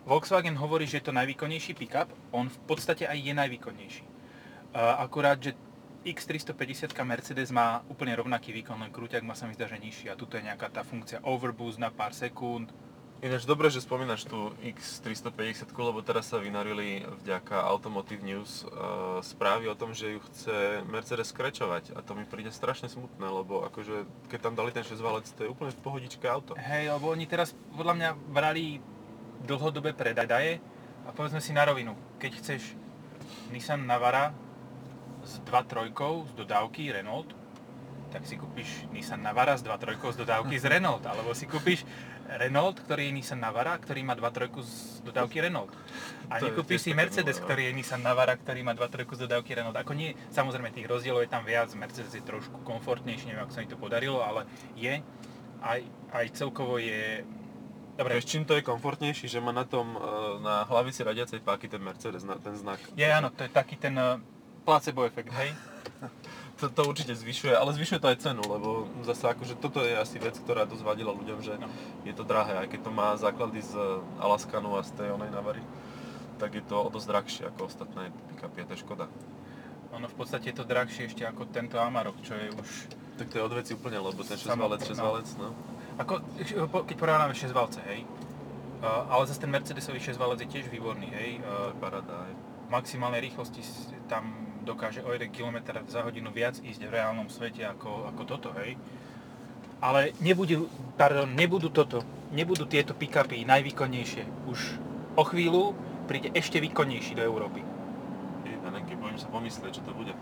Volkswagen 0.08 0.56
hovorí, 0.56 0.88
že 0.88 1.04
je 1.04 1.12
to 1.12 1.13
najvýkonnejší 1.16 1.75
pickup, 1.75 2.12
on 2.32 2.48
v 2.48 2.60
podstate 2.68 3.08
aj 3.08 3.20
je 3.20 3.34
najvýkonnejší. 3.36 4.04
A 4.74 5.06
akurát, 5.06 5.38
že 5.40 5.56
X350 6.03 6.91
Mercedes 7.07 7.50
má 7.50 7.79
úplne 7.88 8.12
rovnaký 8.19 8.51
výkon, 8.51 8.75
len 8.75 8.91
krúťak 8.91 9.24
má 9.24 9.33
sa 9.33 9.48
mi 9.48 9.55
zdá, 9.55 9.72
že 9.72 9.79
nižší 9.79 10.12
a 10.12 10.19
tuto 10.19 10.36
je 10.36 10.43
nejaká 10.43 10.67
tá 10.67 10.83
funkcia 10.83 11.24
overboost 11.24 11.79
na 11.79 11.88
pár 11.88 12.12
sekúnd. 12.12 12.67
Ináč 13.24 13.48
dobre, 13.48 13.72
že 13.72 13.79
spomínaš 13.79 14.27
tú 14.27 14.51
X350, 14.60 15.72
lebo 15.72 16.03
teraz 16.03 16.27
sa 16.27 16.43
vynarili 16.43 17.07
vďaka 17.24 17.55
Automotive 17.55 18.19
News 18.19 18.67
uh, 18.67 19.24
správy 19.24 19.72
o 19.72 19.79
tom, 19.79 19.95
že 19.95 20.12
ju 20.12 20.19
chce 20.27 20.83
Mercedes 20.91 21.31
skrečovať 21.31 21.95
a 21.95 22.03
to 22.03 22.19
mi 22.19 22.27
príde 22.27 22.51
strašne 22.51 22.91
smutné, 22.91 23.24
lebo 23.24 23.63
akože 23.72 24.27
keď 24.27 24.39
tam 24.43 24.60
dali 24.60 24.75
ten 24.75 24.83
6 24.83 25.00
valec, 25.00 25.24
to 25.31 25.48
je 25.48 25.53
úplne 25.55 25.72
v 25.72 25.79
pohodičke 25.79 26.27
auto. 26.27 26.60
Hej, 26.60 26.91
lebo 26.91 27.15
oni 27.15 27.24
teraz 27.24 27.55
podľa 27.79 27.95
mňa 27.95 28.10
brali 28.27 28.83
dlhodobé 29.48 29.95
predaje 29.95 30.60
a 31.07 31.15
povedzme 31.15 31.39
si 31.39 31.55
na 31.55 31.63
rovinu, 31.63 31.95
keď 32.19 32.43
chceš 32.43 32.75
Nissan 33.55 33.88
Navara 33.88 34.36
s 35.24 35.39
2.3 35.48 35.89
z 36.30 36.34
dodávky 36.36 36.92
Renault, 36.92 37.32
tak 38.13 38.30
si 38.30 38.38
kúpiš 38.38 38.86
Nissan 38.94 39.25
Navara 39.25 39.58
s 39.58 39.65
2.3 39.65 39.98
z 39.98 40.18
dodávky 40.22 40.56
z 40.62 40.70
Renault, 40.77 41.01
alebo 41.01 41.34
si 41.34 41.50
kúpiš 41.50 41.82
Renault, 42.30 42.77
ktorý 42.77 43.10
je 43.10 43.13
Nissan 43.18 43.42
Navara, 43.42 43.74
ktorý 43.82 44.06
má 44.06 44.13
2.3 44.13 44.53
z 44.62 45.01
dodávky 45.01 45.42
Renault. 45.42 45.74
A 46.30 46.38
To 46.38 46.53
nekúpiš 46.53 46.86
si 46.86 46.92
Mercedes, 46.94 47.42
ktorý 47.42 47.68
je 47.70 47.74
Nissan 47.74 48.06
Navara, 48.06 48.38
ktorý 48.38 48.62
má 48.62 48.77
2.3 48.77 49.18
z 49.18 49.20
dodávky 49.25 49.58
Renault. 49.58 49.75
Ako 49.75 49.98
nie, 49.98 50.13
samozrejme 50.30 50.70
tých 50.70 50.86
rozdielov 50.86 51.25
je 51.25 51.32
tam 51.34 51.42
viac, 51.42 51.74
Mercedes 51.74 52.13
je 52.13 52.22
trošku 52.22 52.62
komfortnejší, 52.62 53.34
neviem, 53.34 53.44
ako 53.44 53.53
sa 53.58 53.62
mi 53.65 53.70
to 53.70 53.82
podarilo, 53.82 54.22
ale 54.22 54.46
je. 54.77 55.01
Aj, 55.63 55.82
aj 56.13 56.25
celkovo 56.38 56.77
je... 56.77 57.25
Dobre, 57.94 58.18
Vieš, 58.18 58.25
čím 58.25 58.44
to 58.46 58.58
je 58.58 58.65
komfortnejší, 58.65 59.30
že 59.30 59.38
má 59.38 59.53
na 59.53 59.70
tom, 59.70 59.94
uh, 59.94 60.42
na 60.42 60.65
hlavici 60.65 61.06
radiacej 61.06 61.46
páky 61.46 61.70
ten 61.70 61.77
Mercedes, 61.77 62.25
na, 62.25 62.42
ten 62.42 62.58
znak. 62.58 62.82
je 62.98 63.06
áno, 63.06 63.30
to 63.30 63.46
je 63.46 63.51
taký 63.53 63.77
ten 63.77 63.94
uh, 63.94 64.18
placebo 64.63 65.03
efekt, 65.03 65.29
hej? 65.34 65.51
To, 66.53 66.70
to 66.70 66.86
určite 66.86 67.12
zvyšuje, 67.12 67.51
ale 67.51 67.74
zvyšuje 67.74 67.98
to 67.98 68.08
aj 68.08 68.17
cenu, 68.22 68.39
lebo 68.39 68.70
zase 69.01 69.25
akože 69.25 69.58
toto 69.58 69.82
je 69.82 69.98
asi 69.98 70.15
vec, 70.15 70.38
ktorá 70.38 70.63
dosť 70.63 70.86
vadila 70.86 71.12
ľuďom, 71.12 71.41
že 71.41 71.58
No. 71.58 71.67
je 72.01 72.13
to 72.13 72.24
drahé, 72.24 72.55
aj 72.55 72.70
keď 72.70 72.79
to 72.79 72.91
má 72.93 73.17
základy 73.17 73.60
z 73.60 73.74
Alaskanu 74.15 74.72
a 74.72 74.86
z 74.86 74.93
tej 74.93 75.12
onej 75.12 75.27
Navary, 75.29 75.60
tak 76.38 76.53
je 76.53 76.62
to 76.62 76.77
o 76.77 76.88
dosť 76.88 77.08
drahšie 77.10 77.43
ako 77.50 77.67
ostatné 77.67 78.03
pick-upy, 78.29 78.63
to 78.63 78.72
je 78.72 78.79
škoda. 78.79 79.10
Ono 79.91 80.05
v 80.05 80.15
podstate 80.15 80.46
je 80.48 80.55
to 80.55 80.63
drahšie 80.63 81.10
ešte 81.10 81.25
ako 81.25 81.46
tento 81.48 81.75
Amarok, 81.75 82.22
čo 82.22 82.32
je 82.34 82.48
už... 82.53 82.70
Tak 83.17 83.27
to 83.27 83.36
je 83.36 83.43
od 83.43 83.53
veci 83.53 83.72
úplne, 83.74 83.98
lebo 84.00 84.22
ten 84.22 84.38
6 84.38 84.46
Samo- 84.46 84.63
valec, 84.63 84.82
6 84.84 84.93
no. 84.93 85.03
valec, 85.03 85.27
no. 85.36 85.50
Ako, 85.98 86.13
keď 86.86 86.96
porovnáme 86.96 87.34
6 87.34 87.50
valce, 87.51 87.82
hej, 87.84 88.05
uh, 88.79 89.10
ale 89.10 89.25
zase 89.25 89.41
ten 89.41 89.51
Mercedesový 89.51 90.00
6 90.00 90.15
valec 90.15 90.39
je 90.39 90.50
tiež 90.50 90.70
výborný, 90.70 91.10
hej. 91.12 91.29
To 91.38 91.43
Uh, 91.43 91.67
je 91.67 91.82
paráda 91.82 92.13
aj. 92.22 92.32
v 92.63 92.70
maximálnej 92.72 93.22
rýchlosti 93.22 93.60
tam 94.05 94.52
dokáže 94.63 95.03
o 95.03 95.12
1 95.12 95.29
km 95.29 95.60
za 95.86 96.01
hodinu 96.01 96.32
viac 96.32 96.58
ísť 96.60 96.88
v 96.88 96.91
reálnom 96.96 97.27
svete 97.27 97.67
ako, 97.67 98.10
ako 98.10 98.22
toto, 98.24 98.50
hej. 98.63 98.79
Ale 99.84 100.15
nebudú, 100.24 100.72
pardon, 100.96 101.27
nebudú 101.27 101.67
toto, 101.67 102.08
nebudú 102.32 102.63
tieto 102.63 102.96
pick-upy 102.96 103.43
najvýkonnejšie. 103.43 104.48
Už 104.48 104.79
o 105.20 105.24
chvíľu 105.27 105.75
príde 106.08 106.32
ešte 106.32 106.63
výkonnejší 106.63 107.20
do 107.20 107.24
Európy. 107.24 107.60
Ja 108.48 108.72
neviem, 108.72 108.96
bojím 108.96 109.20
sa 109.20 109.27
pomyslieť, 109.27 109.79
čo 109.79 109.84
to 109.84 109.91
bude. 109.91 110.15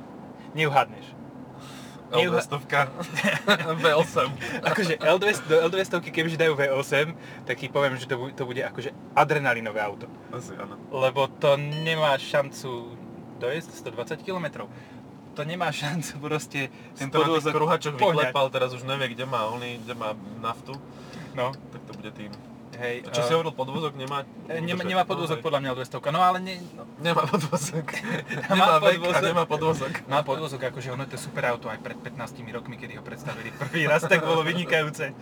Neuhadneš. 0.58 1.14
Neuha- 2.12 2.44
L200, 2.44 2.92
V8. 3.88 4.18
Akože 4.68 4.94
L200, 5.00 5.42
do 5.48 5.58
L200, 5.72 6.12
kebyže 6.12 6.36
dajú 6.36 6.60
V8, 6.60 7.16
tak 7.48 7.56
ti 7.56 7.72
poviem, 7.72 7.96
že 7.96 8.04
to, 8.04 8.20
to 8.36 8.44
bude 8.44 8.60
akože 8.60 8.92
adrenalinové 9.16 9.80
auto. 9.80 10.12
Asi 10.36 10.52
áno. 10.60 10.76
Lebo 10.92 11.32
to 11.40 11.56
nemá 11.56 12.20
šancu 12.20 13.00
dojsť 13.42 13.70
120 13.90 14.22
km. 14.22 14.70
To 15.32 15.42
nemá 15.42 15.72
šancu 15.72 16.20
proste 16.20 16.68
ten 16.94 17.08
podvozok 17.10 17.52
kruhačoch 17.52 17.96
poňať. 17.96 18.30
vyklepal, 18.30 18.46
teraz 18.52 18.70
už 18.72 18.84
nevie, 18.84 19.10
kde 19.10 19.26
má 19.26 19.48
oný, 19.48 19.82
kde 19.82 19.94
má 19.96 20.12
naftu, 20.38 20.76
No, 21.32 21.56
tak 21.72 21.82
to 21.88 21.96
bude 21.96 22.12
tým. 22.12 22.28
hej. 22.76 23.02
A 23.02 23.10
čo 23.10 23.24
eh, 23.24 23.26
si 23.26 23.32
hovoril, 23.32 23.56
podvozok 23.56 23.96
nemá? 23.96 24.28
eh, 24.52 24.60
nemá, 24.60 24.84
nemá 24.84 25.04
podvozok 25.08 25.40
podľa 25.40 25.64
mňa 25.64 25.70
L200, 25.74 26.12
no 26.12 26.20
ale 26.20 26.38
ne, 26.44 26.60
no, 26.76 26.84
Nemá 27.00 27.24
podvozok. 27.24 27.88
Má 28.52 28.54
nemá 28.54 28.76
vek 28.78 28.92
a 28.92 29.00
podvozok. 29.00 29.24
nemá 29.24 29.44
podvozok. 29.48 29.94
má 30.06 30.20
podvozok, 30.22 30.62
akože 30.68 30.92
ono 30.92 31.08
je 31.08 31.16
to 31.16 31.20
super 31.22 31.48
auto 31.48 31.72
aj 31.72 31.80
pred 31.80 31.96
15 31.96 32.44
rokmi, 32.52 32.76
kedy 32.76 33.00
ho 33.00 33.04
predstavili 33.04 33.56
prvý 33.56 33.88
raz, 33.88 34.04
tak 34.04 34.22
bolo 34.22 34.44
vynikajúce. 34.44 35.16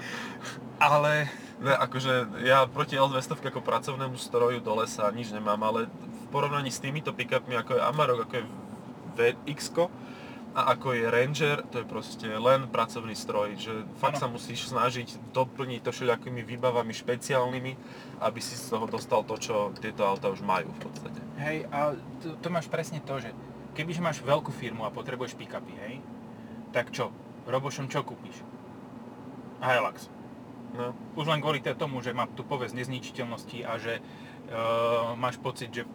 Ale 0.81 1.29
Ne, 1.59 1.75
akože 1.75 2.39
ja 2.47 2.63
proti 2.65 2.95
L200 2.95 3.35
ako 3.35 3.59
pracovnému 3.59 4.15
stroju 4.15 4.63
do 4.63 4.79
lesa 4.79 5.11
nič 5.11 5.27
nemám, 5.29 5.59
ale 5.59 5.91
porovnaní 6.29 6.69
s 6.69 6.79
týmito 6.79 7.11
pick-upmi 7.11 7.57
ako 7.57 7.77
je 7.77 7.81
Amarok, 7.81 8.19
ako 8.25 8.33
je 8.39 8.45
VX 9.17 9.61
a 10.49 10.73
ako 10.73 10.97
je 10.97 11.05
Ranger, 11.05 11.61
to 11.69 11.81
je 11.81 11.85
proste 11.85 12.25
len 12.25 12.65
pracovný 12.73 13.13
stroj, 13.13 13.53
že 13.53 13.85
fakt 14.01 14.17
Áno. 14.17 14.21
sa 14.25 14.27
musíš 14.33 14.73
snažiť 14.73 15.29
doplniť 15.29 15.85
to 15.85 15.93
všelijakými 15.93 16.41
výbavami 16.41 16.89
špeciálnymi, 16.89 17.73
aby 18.25 18.39
si 18.41 18.57
z 18.57 18.73
toho 18.73 18.89
dostal 18.89 19.21
to, 19.29 19.37
čo 19.37 19.69
tieto 19.77 20.01
auta 20.01 20.33
už 20.33 20.41
majú 20.41 20.73
v 20.73 20.79
podstate. 20.89 21.21
Hej, 21.37 21.69
a 21.69 21.93
to, 22.25 22.33
to 22.41 22.47
máš 22.49 22.65
presne 22.65 22.97
to, 23.05 23.21
že 23.21 23.29
kebyže 23.77 24.01
máš 24.01 24.25
veľkú 24.25 24.49
firmu 24.49 24.89
a 24.89 24.93
potrebuješ 24.93 25.37
pick-upy, 25.37 25.73
hej, 25.85 25.95
tak 26.73 26.89
čo? 26.89 27.13
Robošom 27.45 27.85
čo 27.85 28.01
kúpiš? 28.01 28.41
Hilux. 29.61 30.09
No, 30.69 30.93
Už 31.17 31.25
len 31.25 31.41
kvôli 31.41 31.61
tomu, 31.61 32.01
že 32.01 32.13
má 32.13 32.29
tú 32.29 32.45
povesť 32.45 32.77
nezničiteľnosti 32.77 33.59
a 33.65 33.73
že 33.81 33.97
uh, 33.97 35.17
máš 35.17 35.41
pocit, 35.41 35.73
že 35.73 35.85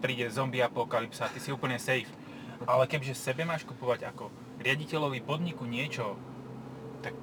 príde 0.00 0.26
zombie 0.32 0.64
apokalypsa 0.64 1.28
ty 1.28 1.38
si 1.38 1.52
úplne 1.52 1.76
safe. 1.76 2.08
Ale 2.64 2.88
kebyže 2.88 3.16
sebe 3.16 3.44
máš 3.44 3.64
kupovať 3.68 4.08
ako 4.08 4.28
riaditeľovi 4.60 5.20
podniku 5.24 5.64
niečo, 5.64 6.16
tak 7.00 7.16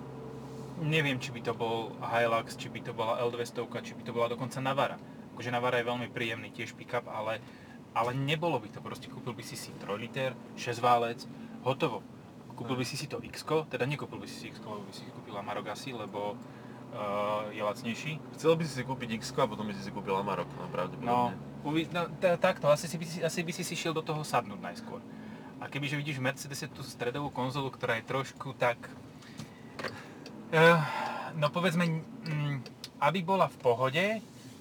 neviem, 0.82 1.22
či 1.22 1.30
by 1.30 1.42
to 1.46 1.54
bol 1.54 1.94
Hilux, 2.02 2.58
či 2.58 2.70
by 2.70 2.80
to 2.82 2.92
bola 2.94 3.22
L200, 3.22 3.58
či 3.86 3.94
by 3.94 4.02
to 4.06 4.12
bola 4.14 4.28
dokonca 4.34 4.58
Navara. 4.62 4.98
Akože 5.34 5.54
Navara 5.54 5.78
je 5.78 5.90
veľmi 5.90 6.08
príjemný 6.10 6.50
tiež 6.50 6.74
pick-up, 6.74 7.06
ale, 7.06 7.38
ale 7.94 8.18
nebolo 8.18 8.58
by 8.58 8.74
to 8.74 8.82
proste. 8.82 9.06
Kúpil 9.10 9.38
by 9.38 9.44
si 9.46 9.54
si 9.54 9.70
3 9.78 9.94
liter, 9.98 10.34
6 10.58 10.82
válec, 10.82 11.22
hotovo. 11.62 12.02
Kúpil 12.58 12.82
by 12.82 12.86
si 12.90 12.98
si 12.98 13.06
to 13.06 13.22
x 13.22 13.46
teda 13.46 13.86
nekúpil 13.86 14.18
by 14.18 14.26
si 14.26 14.34
si 14.34 14.46
x 14.50 14.58
lebo 14.66 14.82
by 14.82 14.94
si 14.94 15.06
kúpil 15.14 15.38
Amarok 15.38 15.78
asi, 15.78 15.94
lebo 15.94 16.34
uh, 16.94 17.54
je 17.54 17.62
lacnejší. 17.62 18.12
chcel 18.34 18.56
by 18.56 18.64
si 18.66 18.74
si 18.80 18.84
kúpiť 18.84 19.10
X 19.22 19.34
a 19.38 19.46
potom 19.46 19.68
by 19.68 19.74
si 19.76 19.84
si 19.84 19.92
kúpil 19.92 20.16
Amarok, 20.16 20.48
no 20.56 20.66
No, 20.66 20.72
pravdepodobne. 20.74 21.38
No 21.66 22.02
takto, 22.40 22.70
asi, 22.70 22.88
si 22.88 22.98
by 22.98 23.06
si, 23.06 23.20
asi 23.24 23.40
by 23.44 23.52
si 23.54 23.64
si 23.64 23.76
šiel 23.76 23.94
do 23.94 24.04
toho 24.06 24.22
sadnúť 24.22 24.60
najskôr. 24.62 25.02
A 25.58 25.66
kebyže 25.66 25.98
vidíš 25.98 26.22
v 26.22 26.26
Mercedese 26.30 26.70
tú 26.70 26.86
stredovú 26.86 27.34
konzolu, 27.34 27.74
ktorá 27.74 27.98
je 27.98 28.06
trošku 28.06 28.54
tak... 28.54 28.78
Uh, 30.54 30.80
no 31.36 31.50
povedzme, 31.50 31.84
mm, 31.90 32.58
aby 33.02 33.20
bola 33.26 33.50
v 33.50 33.58
pohode, 33.60 34.06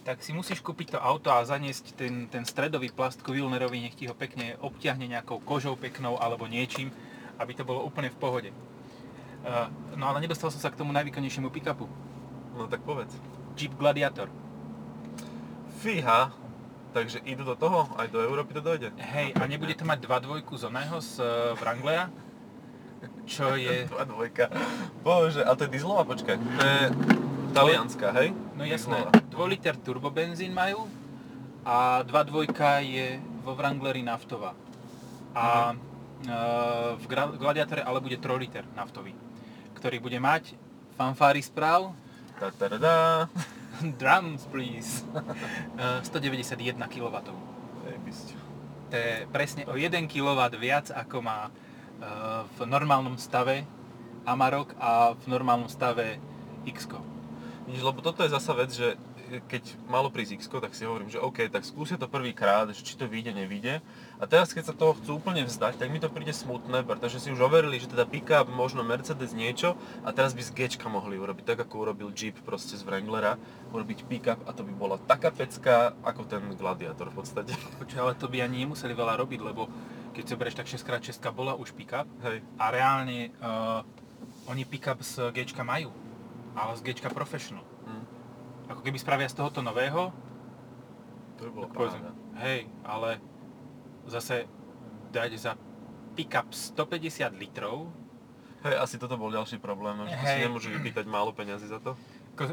tak 0.03 0.23
si 0.23 0.33
musíš 0.33 0.63
kúpiť 0.63 0.97
to 0.97 0.99
auto 1.03 1.35
a 1.35 1.45
zaniesť 1.45 1.99
ten, 1.99 2.31
ten 2.33 2.47
stredový 2.47 2.95
plastku 2.95 3.35
Wilnerovi, 3.35 3.83
nech 3.83 3.99
ti 3.99 4.09
ho 4.09 4.15
pekne 4.17 4.57
obťahne 4.63 5.05
nejakou 5.05 5.43
kožou 5.43 5.75
peknou 5.75 6.17
alebo 6.17 6.47
niečím, 6.49 6.95
aby 7.37 7.53
to 7.53 7.67
bolo 7.67 7.85
úplne 7.85 8.09
v 8.09 8.19
pohode. 8.19 8.51
Uh, 9.45 9.69
no 9.95 10.09
ale 10.11 10.25
nedostal 10.25 10.49
som 10.49 10.59
sa 10.59 10.73
k 10.73 10.79
tomu 10.81 10.97
najvýkonnejšiemu 10.97 11.53
pick-upu. 11.53 11.87
No 12.57 12.67
tak 12.67 12.83
povedz. 12.83 13.13
Jeep 13.55 13.77
Gladiator. 13.77 14.33
Fíha, 15.85 16.33
takže 16.97 17.21
idú 17.29 17.45
do 17.45 17.53
toho, 17.53 17.93
aj 18.01 18.09
do 18.09 18.25
Európy 18.25 18.57
to 18.57 18.65
dojde. 18.65 18.89
Hej, 18.97 19.37
a 19.37 19.45
nebude 19.45 19.77
to 19.77 19.85
mať 19.85 20.09
2.2 20.09 20.41
z 20.57 20.63
oného, 20.65 20.97
z 21.05 21.13
uh, 21.21 21.53
Wranglera? 21.61 22.09
Čo 23.29 23.53
je... 23.61 23.85
Dva 23.85 24.09
dvojka. 24.09 24.49
Bože, 25.05 25.45
ale 25.45 25.57
to 25.61 25.69
je 25.69 25.77
dieselová, 25.77 26.09
počkaj. 26.09 26.41
To 26.41 26.65
je 26.65 26.81
talianská, 27.53 28.17
hej? 28.17 28.33
No 28.57 28.65
jasné, 28.65 28.97
Dieselová. 29.13 29.45
2 29.45 29.53
liter 29.53 29.75
turbobenzín 29.77 30.57
majú 30.57 30.89
a 31.69 32.01
2.2 32.01 32.57
je 32.89 33.21
vo 33.45 33.53
Wrangleri 33.53 34.01
naftová. 34.01 34.57
A 35.37 35.77
Mhm. 35.77 36.33
uh, 36.33 36.97
v 36.97 37.05
Gladiatore 37.37 37.85
ale 37.85 38.01
bude 38.01 38.17
3 38.17 38.41
liter 38.41 38.65
naftový, 38.73 39.13
ktorý 39.77 40.01
bude 40.01 40.17
mať 40.17 40.57
fanfári 40.97 41.45
správ, 41.45 41.93
Ta, 42.37 42.53
ta, 42.53 42.69
ta, 42.69 42.77
ta. 42.77 42.97
drums 44.01 44.47
please, 44.49 45.05
uh, 45.79 46.01
191 46.03 46.81
kW. 46.89 47.17
Ej, 47.87 47.97
bysť. 48.03 48.27
To 48.91 48.95
je 48.95 49.15
presne 49.35 49.63
o 49.67 49.75
1 49.75 49.91
kW 50.07 50.41
viac 50.59 50.91
ako 50.95 51.23
má 51.23 51.51
uh, 51.51 52.47
v 52.57 52.59
normálnom 52.67 53.19
stave 53.19 53.67
Amarok 54.27 54.75
a 54.83 55.15
v 55.15 55.25
normálnom 55.31 55.71
stave 55.71 56.19
x 56.67 56.91
Vidíš, 57.67 57.83
lebo 57.83 58.03
toto 58.03 58.27
je 58.27 58.31
zasa 58.31 58.55
vec, 58.59 58.75
že 58.75 58.99
keď 59.51 59.75
malo 59.91 60.11
prísť 60.11 60.39
x 60.39 60.43
tak 60.47 60.75
si 60.75 60.87
hovorím, 60.87 61.11
že 61.11 61.23
OK, 61.23 61.51
tak 61.51 61.67
skúsia 61.67 61.99
to 61.99 62.07
prvýkrát, 62.07 62.71
že 62.71 62.83
či 62.83 62.95
to 62.95 63.11
vyjde, 63.11 63.35
nevyjde. 63.35 63.83
A 64.17 64.25
teraz, 64.25 64.57
keď 64.57 64.73
sa 64.73 64.75
toho 64.77 64.97
chcú 64.97 65.21
úplne 65.21 65.45
vzdať, 65.45 65.77
tak 65.77 65.93
mi 65.93 66.01
to 66.01 66.09
príde 66.09 66.33
smutné, 66.33 66.81
pretože 66.89 67.21
si 67.21 67.29
už 67.29 67.41
overili, 67.45 67.77
že 67.77 67.93
teda 67.93 68.09
pick-up, 68.09 68.49
možno 68.49 68.81
Mercedes 68.81 69.37
niečo 69.37 69.77
a 70.09 70.11
teraz 70.17 70.33
by 70.33 70.41
z 70.41 70.57
Gčka 70.57 70.89
mohli 70.89 71.21
urobiť, 71.21 71.45
tak 71.45 71.69
ako 71.69 71.85
urobil 71.85 72.09
Jeep 72.17 72.41
proste 72.41 72.81
z 72.81 72.83
Wranglera, 72.89 73.37
urobiť 73.77 74.09
pick-up 74.09 74.41
a 74.49 74.57
to 74.57 74.65
by 74.65 74.73
bola 74.73 74.97
taká 75.05 75.29
pecka, 75.29 75.93
ako 76.01 76.25
ten 76.25 76.41
Gladiator 76.57 77.13
v 77.13 77.21
podstate. 77.21 77.53
Počkaj, 77.81 78.01
ale 78.01 78.17
to 78.17 78.33
by 78.33 78.41
ani 78.41 78.65
nemuseli 78.65 78.97
veľa 78.97 79.21
robiť, 79.21 79.41
lebo 79.45 79.69
keď 80.17 80.25
si 80.25 80.33
berieš, 80.33 80.57
tak 80.57 80.69
6x6 80.73 81.21
bola 81.37 81.53
už 81.53 81.77
pick-up 81.77 82.09
Hej. 82.25 82.41
a 82.57 82.65
reálne 82.73 83.37
uh, 83.45 83.85
oni 84.49 84.65
pick-up 84.65 84.97
z 85.05 85.29
G 85.37 85.45
majú, 85.61 85.93
ale 86.57 86.73
z 86.81 86.89
G 86.89 86.97
Professional. 87.13 87.69
Hm. 87.85 88.05
Ako 88.73 88.81
keby 88.81 88.97
spravia 88.97 89.29
z 89.29 89.37
tohoto 89.37 89.61
nového, 89.61 90.09
To 91.37 91.41
by 91.45 91.51
bolo 91.53 91.67
tak 91.69 91.77
povedzme, 91.77 92.01
paráda. 92.01 92.41
hej, 92.41 92.61
ale 92.81 93.21
zase 94.07 94.47
dať 95.13 95.31
za 95.39 95.53
pick-up 96.17 96.49
150 96.51 97.37
litrov, 97.37 97.93
Hej, 98.65 98.83
asi 98.83 98.97
toto 98.99 99.15
bol 99.15 99.31
ďalší 99.31 99.63
problém, 99.63 99.95
no, 99.95 100.09
že 100.11 100.17
to 100.17 100.27
si 100.27 100.43
nemôžu 100.43 100.69
vypýtať 100.75 101.07
málo 101.07 101.31
peňazí 101.31 101.71
za 101.71 101.79
to. 101.79 101.95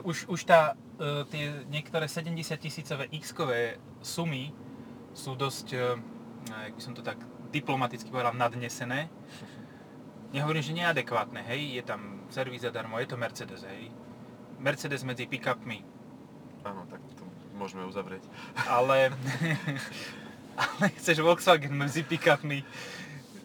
Už, 0.06 0.30
už 0.30 0.46
tá, 0.46 0.78
e, 1.00 1.26
tie 1.32 1.66
niektoré 1.74 2.06
70 2.06 2.54
tisícové 2.60 3.10
x-kové 3.10 3.82
sumy 4.04 4.54
sú 5.16 5.34
dosť, 5.34 5.74
jak 6.46 6.74
by 6.78 6.82
som 6.82 6.94
to 6.94 7.02
tak 7.02 7.18
diplomaticky 7.50 8.10
povedal, 8.14 8.34
nadnesené. 8.34 9.10
Nehovorím, 10.34 10.66
že 10.66 10.74
neadekvátne, 10.74 11.46
hej, 11.46 11.82
je 11.82 11.84
tam 11.86 12.26
servis 12.30 12.66
zadarmo, 12.66 12.98
je 12.98 13.10
to 13.10 13.18
Mercedes, 13.18 13.62
hej. 13.66 13.94
Mercedes 14.58 15.06
medzi 15.06 15.26
pick-upmi, 15.30 15.86
Áno, 16.64 16.88
tak 16.88 17.04
to 17.20 17.28
môžeme 17.60 17.84
uzavrieť. 17.84 18.24
ale, 18.66 19.12
ale 20.58 20.90
chceš 20.98 21.20
Volkswagen 21.20 21.74
medzi 21.74 22.02
pick-upmi 22.02 22.62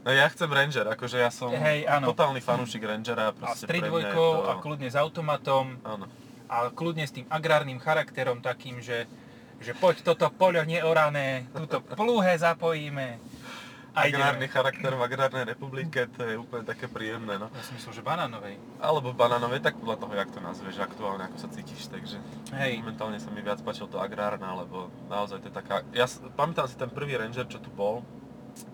No 0.08 0.16
ja 0.16 0.24
chcem 0.32 0.48
Ranger, 0.48 0.88
akože 0.88 1.20
ja 1.20 1.28
som 1.28 1.52
Hej, 1.52 1.84
áno. 1.84 2.16
totálny 2.16 2.40
fanúšik 2.40 2.80
Rangera. 2.80 3.34
a 3.34 3.52
s 3.52 3.68
pre 3.68 3.76
mňa 3.76 3.92
je 3.92 4.08
3.2 4.08 4.16
to- 4.16 4.40
a 4.46 4.52
kľudne 4.56 4.88
s 4.88 4.96
automatom 4.96 5.76
Áno. 5.84 6.06
a 6.48 6.56
kľudne 6.72 7.04
s 7.04 7.12
tým 7.12 7.28
agrárnym 7.28 7.76
charakterom 7.76 8.40
takým, 8.40 8.80
že, 8.80 9.04
že 9.60 9.76
poď 9.76 10.00
toto 10.06 10.32
poľo 10.32 10.64
neorané, 10.64 11.44
túto 11.52 11.84
plúhe 11.84 12.32
zapojíme. 12.40 13.20
A 13.96 14.06
Agrárny 14.06 14.46
ideme. 14.46 14.54
charakter 14.54 14.92
v 14.94 15.02
agrárnej 15.02 15.44
republike, 15.48 16.06
to 16.12 16.20
je 16.22 16.36
úplne 16.36 16.62
také 16.62 16.86
príjemné, 16.86 17.40
no. 17.40 17.48
Ja 17.50 17.64
som 17.64 17.74
myslel, 17.74 17.98
že 17.98 18.02
banánovej. 18.04 18.54
Alebo 18.78 19.16
banánové, 19.16 19.58
tak 19.58 19.80
podľa 19.80 19.96
toho, 19.98 20.12
jak 20.14 20.30
to 20.30 20.40
nazveš, 20.44 20.76
aktuálne, 20.78 21.24
ako 21.26 21.36
sa 21.40 21.48
cítiš, 21.48 21.88
takže 21.88 22.20
Hej. 22.54 22.84
momentálne 22.84 23.18
sa 23.18 23.32
mi 23.32 23.40
viac 23.40 23.64
páčilo 23.64 23.88
to 23.88 23.98
agrárna, 23.98 24.54
lebo 24.54 24.92
naozaj 25.08 25.40
to 25.40 25.48
je 25.50 25.54
taká... 25.54 25.82
Ja 25.96 26.06
pamätám 26.36 26.68
si 26.68 26.76
ten 26.76 26.92
prvý 26.92 27.16
Ranger, 27.16 27.48
čo 27.48 27.58
tu 27.58 27.72
bol, 27.72 28.04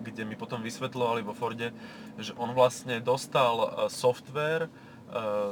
kde 0.01 0.25
mi 0.25 0.35
potom 0.35 0.61
vysvetľovali 0.61 1.21
vo 1.23 1.33
Forde, 1.33 1.71
že 2.19 2.35
on 2.35 2.51
vlastne 2.51 2.99
dostal 3.01 3.55
e, 3.61 3.67
software 3.93 4.65
e, 4.65 4.69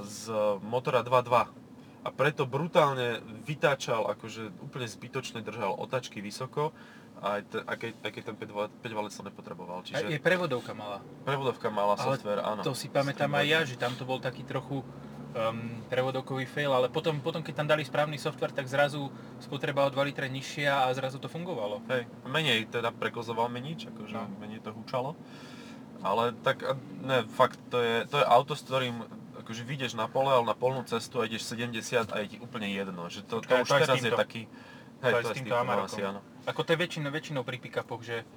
z 0.06 0.32
motora 0.66 1.06
2.2 1.06 1.64
a 2.04 2.10
preto 2.12 2.44
brutálne 2.44 3.24
vytáčal, 3.48 4.12
akože 4.12 4.52
úplne 4.60 4.88
zbytočne 4.92 5.40
držal 5.40 5.80
otačky 5.80 6.20
vysoko, 6.20 6.76
aj, 7.24 7.42
te, 7.48 7.58
aj, 7.64 7.78
keď, 7.80 7.92
aj 8.04 8.12
keď 8.12 8.24
ten 8.28 8.36
5 8.84 8.92
valec 8.94 9.14
to 9.16 9.24
nepotreboval. 9.24 9.80
A 9.80 9.84
Čiže 9.84 10.12
je 10.12 10.20
prevodovka 10.20 10.76
mala. 10.76 11.00
prevodovka 11.24 11.72
mala 11.72 11.96
Ale 11.96 12.20
software, 12.20 12.44
áno. 12.44 12.62
To 12.62 12.76
si 12.76 12.92
pamätám 12.92 13.32
aj 13.32 13.46
ja, 13.48 13.60
že 13.64 13.80
tam 13.80 13.96
to 13.96 14.04
bol 14.04 14.20
taký 14.20 14.44
trochu 14.44 14.84
um, 14.84 15.80
prevodovkový 15.88 16.44
fail, 16.44 16.76
ale 16.76 16.92
potom, 16.92 17.24
potom 17.24 17.40
keď 17.40 17.64
tam 17.64 17.68
dali 17.72 17.82
správny 17.82 18.20
software, 18.20 18.52
tak 18.52 18.68
zrazu 18.68 19.08
spotreba 19.40 19.88
o 19.88 19.90
2 19.90 19.96
litre 20.04 20.28
nižšia 20.28 20.84
a 20.84 20.92
zrazu 20.92 21.18
to 21.18 21.32
fungovalo. 21.32 21.80
Hej, 21.88 22.06
menej 22.28 22.68
teda 22.68 22.92
prekozoval 22.92 23.48
menič, 23.48 23.88
akože 23.88 24.14
No. 24.14 24.28
menej 24.38 24.60
to 24.60 24.76
hučalo. 24.76 25.16
Ale 26.04 26.36
tak, 26.44 26.60
a 26.68 26.76
ne, 27.00 27.24
fakt, 27.32 27.56
to 27.72 27.80
je, 27.80 28.04
to 28.12 28.20
je 28.20 28.26
auto, 28.28 28.60
s 28.60 28.68
ktorým 28.68 29.00
akože 29.40 29.64
vyjdeš 29.64 29.96
na 29.96 30.12
pole, 30.12 30.32
ale 30.32 30.44
na 30.44 30.56
polnú 30.56 30.84
cestu 30.84 31.20
a 31.20 31.28
ideš 31.28 31.48
70 31.48 32.12
a 32.12 32.16
je 32.24 32.28
ti 32.28 32.38
úplne 32.44 32.68
jedno. 32.68 33.08
Že 33.08 33.20
to, 33.24 33.36
to 33.40 33.56
už 33.64 33.68
to 33.72 33.76
aj 33.76 33.82
s 33.84 33.88
teraz 33.88 33.98
je 34.00 34.12
taký... 34.12 34.42
Hej, 35.00 35.12
To 35.12 35.18
aj 35.20 35.24
to 35.24 35.30
je 35.32 35.36
s 35.36 35.36
týmto 35.36 35.52
týmto 35.52 35.56
Amarokom. 35.60 35.88
asi, 35.92 36.02
áno. 36.04 36.20
Ako 36.44 36.68
to 36.68 36.76
je 36.76 36.82
väčšinou, 36.84 37.08
väčšinou 37.08 37.42
pri 37.48 37.56
pick-upoch, 37.56 38.04
že 38.04 38.28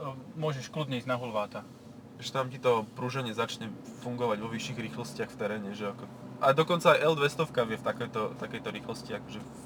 um, 0.00 0.16
môžeš 0.40 0.72
kľudne 0.72 0.96
ísť 0.96 1.10
na 1.10 1.20
hulváta. 1.20 1.68
Že 2.16 2.30
tam 2.32 2.46
ti 2.48 2.56
to 2.56 2.88
prúženie 2.96 3.36
začne 3.36 3.68
fungovať 4.00 4.40
vo 4.40 4.48
vyšších 4.48 4.80
rýchlostiach 4.80 5.28
v 5.28 5.36
teréne, 5.36 5.70
že 5.76 5.92
ako... 5.92 6.08
A 6.40 6.56
dokonca 6.56 6.96
aj 6.96 7.04
L200 7.04 7.44
vie 7.68 7.76
v 7.76 7.84
takejto, 7.84 8.22
takejto 8.40 8.68
rýchlosti 8.72 9.10
akože 9.20 9.40
v 9.40 9.60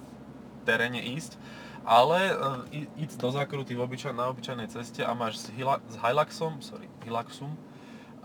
teréne 0.66 0.98
ísť. 0.98 1.38
Ale 1.86 2.34
uh, 2.34 2.66
ísť 2.98 3.16
do 3.22 3.30
zákruty 3.30 3.78
obyčaj, 3.78 4.18
na 4.18 4.26
obyčajnej 4.34 4.66
ceste 4.66 5.06
a 5.06 5.14
máš 5.14 5.38
s, 5.38 5.54
Hila, 5.54 5.78
s 5.86 5.94
Hiluxom, 5.94 6.58
sorry, 6.58 6.90
Hiluxom, 7.06 7.54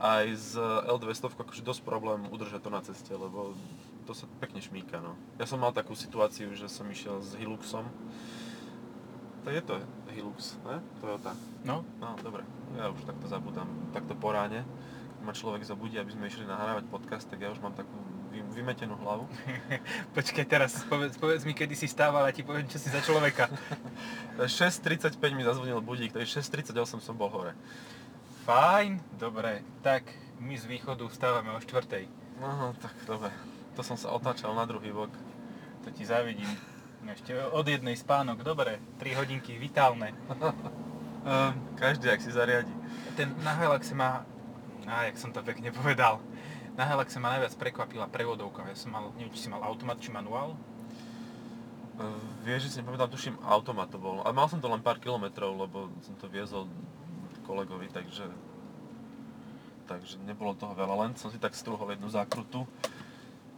aj 0.01 0.25
z 0.36 0.51
L200 0.89 1.31
akože 1.38 1.62
dosť 1.63 1.81
problém 1.88 2.27
udržať 2.27 2.65
to 2.65 2.69
na 2.73 2.81
ceste, 2.84 3.13
lebo 3.15 3.55
to 4.03 4.12
sa 4.12 4.27
pekne 4.43 4.60
šmíka, 4.60 4.99
no. 4.99 5.15
Ja 5.39 5.47
som 5.47 5.63
mal 5.63 5.71
takú 5.71 5.95
situáciu, 5.95 6.51
že 6.53 6.67
som 6.67 6.86
išiel 6.91 7.23
s 7.23 7.34
Hiluxom. 7.39 7.88
To 9.45 9.53
je 9.53 9.62
to 9.62 9.77
Hilux, 10.10 10.58
ne? 10.65 10.81
Toyota. 10.97 11.38
No, 11.62 11.86
No, 12.01 12.17
dobre. 12.17 12.41
Ja 12.73 12.89
už 12.89 13.05
takto 13.05 13.29
zabudám, 13.29 13.69
takto 13.93 14.17
po 14.17 14.34
ráne. 14.34 14.65
Keď 15.17 15.23
ma 15.23 15.34
človek 15.38 15.62
zabudí, 15.62 16.01
aby 16.01 16.10
sme 16.10 16.25
išli 16.25 16.49
nahrávať 16.49 16.89
podcast, 16.89 17.29
tak 17.29 17.45
ja 17.45 17.53
už 17.53 17.62
mám 17.62 17.77
takú 17.77 17.93
vy, 18.34 18.41
vymetenú 18.58 18.97
hlavu. 19.05 19.29
počkaj 20.17 20.45
teraz, 20.49 20.81
povedz, 20.89 21.21
povedz 21.21 21.45
mi, 21.45 21.53
kedy 21.53 21.77
si 21.77 21.86
stával 21.86 22.25
a 22.25 22.34
ti 22.34 22.41
poviem, 22.41 22.65
čo 22.65 22.81
si 22.81 22.89
za 22.89 23.05
človeka. 23.05 23.45
6.35 24.41 25.21
mi 25.38 25.45
zazvonil 25.45 25.77
budík, 25.77 26.10
takže 26.10 26.41
6.38 26.41 27.05
som 27.05 27.13
bol 27.13 27.29
hore. 27.29 27.53
Fajn, 28.49 28.97
dobre, 29.21 29.62
tak 29.86 30.10
my 30.41 30.58
z 30.58 30.65
východu 30.65 31.05
vstávame 31.05 31.53
o 31.53 31.62
štvrtej. 31.62 32.10
No, 32.41 32.73
tak 32.81 32.97
dobre. 33.05 33.29
To 33.77 33.86
som 33.86 33.93
sa 33.93 34.10
otáčal 34.10 34.58
na 34.58 34.65
druhý 34.65 34.89
bok. 34.89 35.13
To 35.86 35.93
ti 35.93 36.01
závidím. 36.01 36.49
Ešte 37.05 37.37
od 37.37 37.69
jednej 37.69 37.93
spánok, 37.93 38.41
dobre, 38.41 38.81
3 38.97 39.19
hodinky, 39.21 39.57
vitálne. 39.61 40.13
Ehm, 41.25 41.57
Každý, 41.73 42.05
ak 42.13 42.21
si 42.21 42.29
zariadi. 42.29 42.69
ten 43.17 43.33
na 43.41 43.57
Hiluxe 43.57 43.97
ma, 43.97 44.21
á, 44.85 45.09
jak 45.09 45.17
som 45.17 45.33
to 45.33 45.41
pekne 45.41 45.73
povedal, 45.73 46.21
na 46.77 46.85
Hiluxe 46.85 47.17
ma 47.17 47.33
najviac 47.33 47.57
prekvapila 47.57 48.05
prevodovka. 48.05 48.61
Ja 48.69 48.77
som 48.77 48.93
mal, 48.93 49.09
neviem, 49.17 49.33
či 49.33 49.41
si 49.41 49.49
mal 49.49 49.65
automat 49.65 49.97
či 49.97 50.13
manuál. 50.13 50.53
Uh, 51.97 52.13
vieš, 52.45 52.69
že 52.69 52.69
si 52.69 52.77
nepamätám, 52.85 53.09
tuším, 53.09 53.41
automat 53.41 53.89
to 53.89 53.97
bol. 53.97 54.21
Ale 54.21 54.37
mal 54.37 54.45
som 54.45 54.61
to 54.61 54.69
len 54.69 54.85
pár 54.85 55.01
kilometrov, 55.01 55.49
lebo 55.65 55.89
som 56.05 56.13
to 56.13 56.29
viezol 56.29 56.69
kolegovi, 57.49 57.89
takže... 57.89 58.29
Takže 59.89 60.21
nebolo 60.29 60.53
toho 60.53 60.77
veľa, 60.77 61.09
len 61.09 61.11
som 61.17 61.33
si 61.33 61.41
tak 61.41 61.57
strúhol 61.57 61.89
jednu 61.89 62.05
zákrutu 62.05 62.69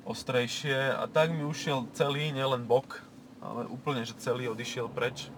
ostrejšie 0.08 0.96
a 0.96 1.04
tak 1.12 1.36
mi 1.36 1.44
ušiel 1.44 1.92
celý, 1.92 2.32
nielen 2.32 2.64
bok, 2.64 3.07
ale 3.42 3.70
úplne, 3.70 4.04
že 4.04 4.18
celý 4.18 4.50
odišiel 4.50 4.90
preč. 4.90 5.30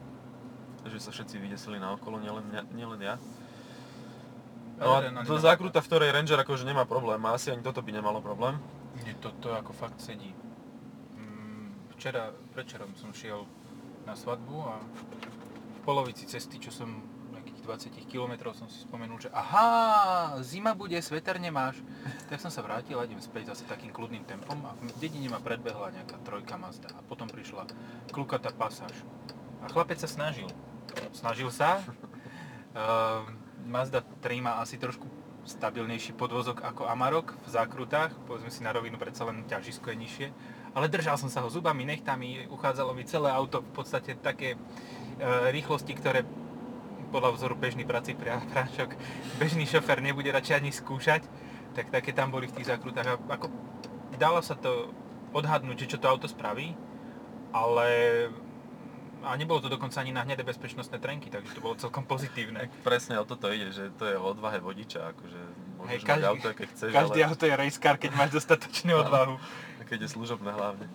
Takže 0.80 1.00
sa 1.00 1.12
všetci 1.12 1.36
vydesili 1.38 1.76
na 1.76 1.96
okolo, 1.96 2.24
nielen, 2.24 2.48
nielen 2.72 3.00
ja. 3.04 3.20
No 4.80 4.96
a 4.96 5.04
ani 5.04 5.28
to 5.28 5.36
zákrúta, 5.36 5.84
v 5.84 5.88
ktorej 5.92 6.16
Ranger 6.16 6.40
akože 6.40 6.64
nemá 6.64 6.88
problém, 6.88 7.20
a 7.28 7.36
asi 7.36 7.52
ani 7.52 7.60
toto 7.60 7.84
by 7.84 7.92
nemalo 7.92 8.24
problém. 8.24 8.56
Mne 9.04 9.14
toto 9.20 9.52
ako 9.52 9.76
fakt 9.76 10.00
sedí. 10.00 10.32
Mm, 11.20 11.92
Včera, 12.00 12.32
večerom 12.56 12.96
som 12.96 13.12
šiel 13.12 13.44
na 14.08 14.16
svadbu 14.16 14.56
a 14.64 14.80
v 14.80 15.80
polovici 15.84 16.24
cesty, 16.24 16.64
čo 16.64 16.72
som 16.72 17.04
nejakých 17.60 18.08
20 18.08 18.12
km 18.12 18.34
som 18.56 18.68
si 18.72 18.80
spomenul, 18.88 19.20
že 19.20 19.30
aha, 19.36 20.40
zima 20.40 20.72
bude, 20.72 20.96
sveter 21.04 21.36
nemáš. 21.40 21.84
Tak 22.32 22.40
som 22.40 22.52
sa 22.52 22.64
vrátil 22.64 22.96
a 22.96 23.04
idem 23.04 23.20
späť 23.20 23.52
zase 23.52 23.68
takým 23.68 23.92
kľudným 23.92 24.24
tempom 24.24 24.56
a 24.64 24.72
v 24.80 24.96
dedine 25.04 25.28
ma 25.28 25.44
predbehla 25.44 25.92
nejaká 25.92 26.16
trojka 26.24 26.56
Mazda 26.56 26.88
a 26.96 27.02
potom 27.04 27.28
prišla 27.28 27.68
klukatá 28.16 28.56
pasáž. 28.56 28.96
A 29.60 29.68
chlapec 29.68 30.00
sa 30.00 30.08
snažil. 30.08 30.48
Snažil 31.12 31.52
sa. 31.52 31.84
Uh, 32.72 33.28
Mazda 33.68 34.06
3 34.24 34.40
má 34.40 34.64
asi 34.64 34.80
trošku 34.80 35.04
stabilnejší 35.44 36.16
podvozok 36.16 36.62
ako 36.64 36.88
Amarok 36.88 37.36
v 37.44 37.48
zákrutách, 37.50 38.14
povedzme 38.30 38.54
si 38.54 38.62
na 38.62 38.72
rovinu, 38.72 39.02
predsa 39.02 39.26
len 39.26 39.44
ťažisko 39.50 39.92
je 39.92 39.98
nižšie. 39.98 40.28
Ale 40.78 40.86
držal 40.86 41.18
som 41.18 41.34
sa 41.34 41.42
ho 41.42 41.50
zubami, 41.50 41.82
nechtami, 41.82 42.46
uchádzalo 42.54 42.94
mi 42.94 43.02
celé 43.02 43.34
auto 43.34 43.66
v 43.66 43.72
podstate 43.74 44.14
také 44.22 44.54
e, 44.54 44.58
rýchlosti, 45.50 45.98
ktoré 45.98 46.22
podľa 47.10 47.34
vzoru 47.34 47.56
bežný 47.56 47.84
prací 47.84 48.14
pra- 48.14 48.40
prášok, 48.46 48.94
bežný 49.36 49.66
šofer 49.66 50.00
nebude 50.00 50.30
radšej 50.30 50.56
ani 50.56 50.72
skúšať, 50.72 51.26
tak 51.74 51.90
také 51.90 52.10
tam 52.12 52.30
boli 52.30 52.46
v 52.46 52.56
tých 52.56 52.70
zákrutách. 52.70 53.08
A 53.08 53.36
ako 53.36 53.50
dalo 54.16 54.40
sa 54.40 54.54
to 54.54 54.94
odhadnúť, 55.30 55.78
že 55.80 55.90
čo 55.90 55.98
to 55.98 56.08
auto 56.08 56.26
spraví, 56.26 56.74
ale 57.50 57.90
a 59.20 59.36
nebolo 59.36 59.60
to 59.60 59.68
dokonca 59.68 60.00
ani 60.00 60.10
na 60.10 60.24
hnedé 60.24 60.42
bezpečnostné 60.42 60.96
trenky, 60.96 61.28
takže 61.28 61.52
to 61.52 61.60
bolo 61.60 61.76
celkom 61.76 62.08
pozitívne. 62.08 62.72
Presne 62.82 63.20
o 63.20 63.28
toto 63.28 63.52
ide, 63.52 63.68
že 63.68 63.92
to 63.94 64.08
je 64.08 64.16
o 64.16 64.24
odvahe 64.24 64.58
vodiča, 64.58 65.12
akože 65.12 65.40
môžeš 65.76 65.92
Hej, 65.92 65.98
mať 65.98 66.08
každý- 66.08 66.30
auto, 66.30 66.48
keď 66.50 66.68
chceš, 66.70 66.90
Každý 66.90 67.20
ale 67.20 67.28
auto 67.28 67.44
je 67.44 67.56
race 67.58 67.78
car, 67.78 67.96
keď 67.98 68.12
máš 68.16 68.32
dostatočnú 68.32 68.94
odvahu. 68.96 69.36
keď 69.84 70.00
je 70.00 70.10
služobné 70.10 70.50
hlavne. 70.50 70.88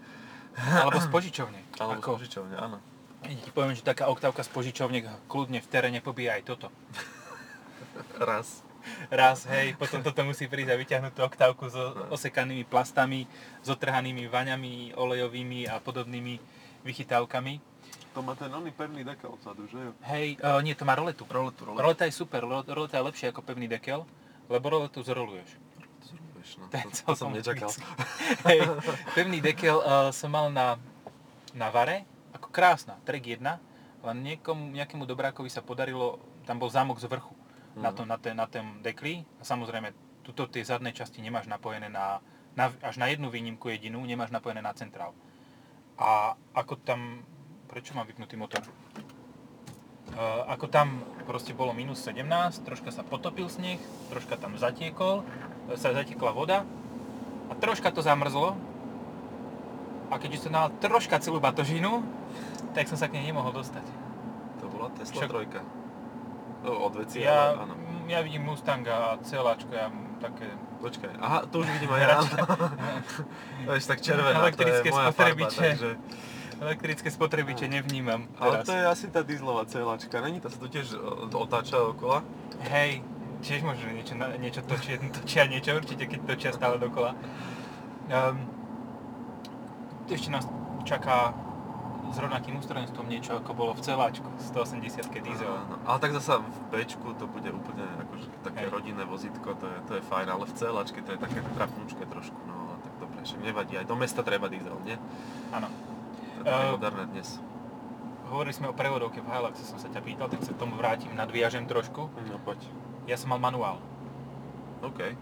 Alebo 0.55 0.98
z 0.98 1.09
požičovne. 1.11 1.61
Alebo 1.77 1.98
Ako? 2.00 2.11
z 2.14 2.16
požičovne, 2.16 2.55
áno. 2.55 2.79
Ti 3.25 3.51
poviem, 3.57 3.73
že 3.73 3.81
taká 3.81 4.13
oktávka 4.13 4.45
z 4.45 4.51
požičovne 4.53 5.01
kľudne 5.27 5.65
v 5.65 5.69
teréne 5.71 6.01
pobíja 6.05 6.37
aj 6.37 6.43
toto. 6.45 6.69
Raz. 8.21 8.61
Raz, 9.09 9.49
hej, 9.49 9.73
potom 9.81 10.05
toto 10.05 10.21
musí 10.29 10.45
prísť 10.45 10.77
a 10.77 10.77
vyťahnuť 10.77 11.13
tú 11.17 11.25
oktávku 11.25 11.73
so 11.73 11.97
osekanými 12.13 12.69
plastami, 12.69 13.25
s 13.65 13.69
otrhanými 13.73 14.29
vaňami 14.29 14.93
olejovými 14.93 15.65
a 15.73 15.81
podobnými 15.81 16.37
vychytávkami. 16.85 17.65
To 18.13 18.21
má 18.21 18.37
ten 18.37 18.53
oný 18.53 18.71
pevný 18.77 19.03
dekel 19.03 19.35
vzadu, 19.41 19.67
že? 19.67 19.81
Hej, 20.07 20.39
uh, 20.39 20.61
nie, 20.61 20.77
to 20.77 20.85
má 20.85 20.95
roletu. 20.95 21.25
Roletu, 21.27 21.65
roletu. 21.65 21.81
Roleta 21.81 22.05
je 22.07 22.15
super, 22.15 22.45
ro- 22.45 22.63
roleta 22.69 23.01
je 23.01 23.09
lepšia 23.09 23.27
ako 23.33 23.43
pevný 23.43 23.67
dekel, 23.67 24.07
lebo 24.53 24.65
roletu 24.69 25.01
zroluješ. 25.03 25.49
Vieš, 26.39 26.51
no, 26.61 26.69
To 26.71 27.11
to, 27.11 27.13
som 27.17 27.33
nečakal. 27.33 27.73
Hej, 28.47 28.69
pevný 29.17 29.41
dekel 29.41 29.81
uh, 29.81 30.13
som 30.13 30.29
mal 30.31 30.53
na, 30.53 30.77
na 31.57 31.73
vare, 31.73 32.05
krásna, 32.55 33.03
trek 33.03 33.27
1, 33.27 33.43
len 34.05 34.17
niekomu, 34.23 34.71
nejakému 34.71 35.03
dobrákovi 35.03 35.51
sa 35.51 35.59
podarilo, 35.59 36.23
tam 36.47 36.62
bol 36.62 36.71
zámok 36.71 37.03
z 37.03 37.11
vrchu 37.11 37.35
na, 37.75 37.90
Mhm. 37.90 37.97
tom, 37.99 38.07
na, 38.07 38.17
ten, 38.23 38.35
na 38.38 38.47
tom 38.47 38.79
dekli 38.79 39.27
a 39.40 39.43
samozrejme, 39.43 39.90
tuto 40.23 40.47
tie 40.47 40.62
zadné 40.62 40.95
časti 40.95 41.19
nemáš 41.19 41.51
napojené 41.51 41.90
na, 41.90 42.23
na, 42.55 42.71
až 42.81 42.97
na 42.97 43.11
jednu 43.11 43.29
výnimku 43.29 43.67
jedinú, 43.69 44.01
nemáš 44.07 44.31
napojené 44.31 44.62
na 44.62 44.71
centrál. 44.73 45.11
A 45.99 46.38
ako 46.55 46.79
tam, 46.81 47.27
prečo 47.67 47.93
mám 47.93 48.07
vypnutý 48.07 48.38
motor? 48.38 48.62
Uh, 50.14 50.47
ako 50.47 50.71
tam 50.71 51.03
proste 51.27 51.51
bolo 51.51 51.75
minus 51.75 51.99
17, 52.07 52.62
troška 52.62 52.95
sa 52.95 53.03
potopil 53.03 53.51
sneh, 53.51 53.83
troška 54.14 54.38
tam 54.38 54.55
zatiekol, 54.55 55.27
e, 55.67 55.75
sa 55.75 55.90
zatiekla 55.90 56.31
voda 56.31 56.62
a 57.51 57.53
troška 57.59 57.90
to 57.90 57.99
zamrzlo. 57.99 58.55
A 60.12 60.21
keďže 60.21 60.47
som 60.47 60.55
dal 60.55 60.71
troška 60.79 61.19
celú 61.19 61.43
batožinu, 61.43 62.05
tak 62.75 62.91
som 62.91 62.99
sa 62.99 63.07
k 63.07 63.17
nej 63.17 63.31
nemohol 63.31 63.55
dostať. 63.55 63.87
To 64.61 64.67
bola 64.69 64.91
Tesla 64.99 65.23
Však- 65.23 65.31
trojka. 65.31 65.61
No, 66.65 66.81
od 66.89 66.97
veci, 66.97 67.21
Ja, 67.21 67.53
ale 67.53 67.69
áno. 67.69 67.75
ja 68.09 68.25
vidím 68.25 68.49
Mustanga 68.49 68.97
a 68.97 69.09
celáčko, 69.21 69.69
ja 69.69 69.93
také... 70.17 70.49
Počkaj, 70.81 71.13
aha, 71.21 71.45
to 71.49 71.61
už 71.61 71.69
vidím 71.77 71.93
aj 71.93 72.01
ja. 72.01 72.17
Vieš, 73.69 73.85
tak 73.93 74.01
červená, 74.01 74.33
to 74.33 74.41
je 74.41 74.45
Elektrické 74.49 74.89
moja 74.93 75.11
farba, 75.13 75.47
takže... 75.53 75.91
Elektrické 76.55 77.09
spotrebiče 77.11 77.69
nevnímam 77.69 78.25
Ale 78.41 78.63
teraz. 78.63 78.67
to 78.67 78.73
je 78.73 78.85
asi 78.87 79.07
tá 79.13 79.21
dieselová 79.21 79.69
celačka, 79.69 80.25
není 80.25 80.41
to 80.41 80.49
sa 80.49 80.57
to 80.57 80.69
tiež 80.73 80.97
otáča 81.37 81.77
okola? 81.83 82.25
Hej, 82.65 83.05
tiež 83.45 83.61
možno 83.61 83.93
niečo, 83.93 84.17
niečo 84.41 84.63
točia, 84.65 84.97
točia 85.13 85.45
niečo 85.45 85.77
určite, 85.77 86.09
keď 86.09 86.21
točia 86.25 86.51
stále 86.57 86.81
dokola. 86.81 87.13
Um, 88.09 88.41
ešte 90.09 90.33
nás 90.33 90.49
čaká 90.89 91.37
s 92.14 92.18
rovnakým 92.22 92.55
ústrojenstvom 92.62 93.07
niečo, 93.11 93.35
ako 93.35 93.50
bolo 93.53 93.72
v 93.74 93.83
celáčku, 93.83 94.31
180 94.55 95.11
diesel. 95.11 95.50
Áno, 95.50 95.83
ale 95.83 95.98
tak 95.98 96.14
zasa 96.14 96.38
v 96.38 96.59
Bčku 96.70 97.18
to 97.18 97.27
bude 97.27 97.50
úplne 97.50 97.83
akože 98.07 98.31
také 98.46 98.70
Hej. 98.70 98.72
rodinné 98.72 99.03
vozítko, 99.03 99.59
to 99.59 99.66
je, 99.66 99.79
to 99.90 99.92
je 99.98 100.03
fajn, 100.07 100.31
ale 100.31 100.46
v 100.46 100.55
celačke 100.55 101.03
to 101.03 101.11
je 101.12 101.18
také 101.18 101.42
trapnúčke 101.59 102.07
trošku, 102.07 102.38
no 102.46 102.55
ale 102.70 102.74
tak 102.87 102.94
dobre, 103.03 103.18
však 103.27 103.40
nevadí, 103.42 103.74
aj 103.74 103.87
do 103.90 103.96
mesta 103.98 104.22
treba 104.22 104.46
diesel, 104.46 104.79
nie? 104.87 104.94
Áno. 105.50 105.66
To 106.44 106.55
je 106.55 106.70
moderné 106.79 107.05
dnes. 107.11 107.29
Hovorili 108.29 108.55
sme 108.57 108.70
o 108.70 108.74
prevodovke 108.77 109.20
v 109.20 109.29
Hiluxe, 109.29 109.64
som 109.66 109.77
sa 109.77 109.88
ťa 109.90 110.00
pýtal, 110.00 110.29
tak 110.31 110.40
sa 110.44 110.53
k 110.53 110.61
tomu 110.61 110.77
vrátim, 110.81 111.12
nadviažem 111.12 111.68
trošku. 111.68 112.09
No 112.09 112.38
poď. 112.40 112.62
Ja 113.05 113.20
som 113.20 113.33
mal 113.33 113.40
manuál. 113.40 113.81
OK. 114.81 115.12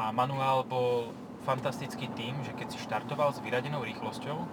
A 0.00 0.12
manuál 0.12 0.64
bol 0.64 1.12
fantastický 1.44 2.08
tým, 2.12 2.36
že 2.44 2.52
keď 2.52 2.66
si 2.72 2.78
štartoval 2.80 3.32
s 3.32 3.40
vyradenou 3.40 3.84
rýchlosťou, 3.84 4.44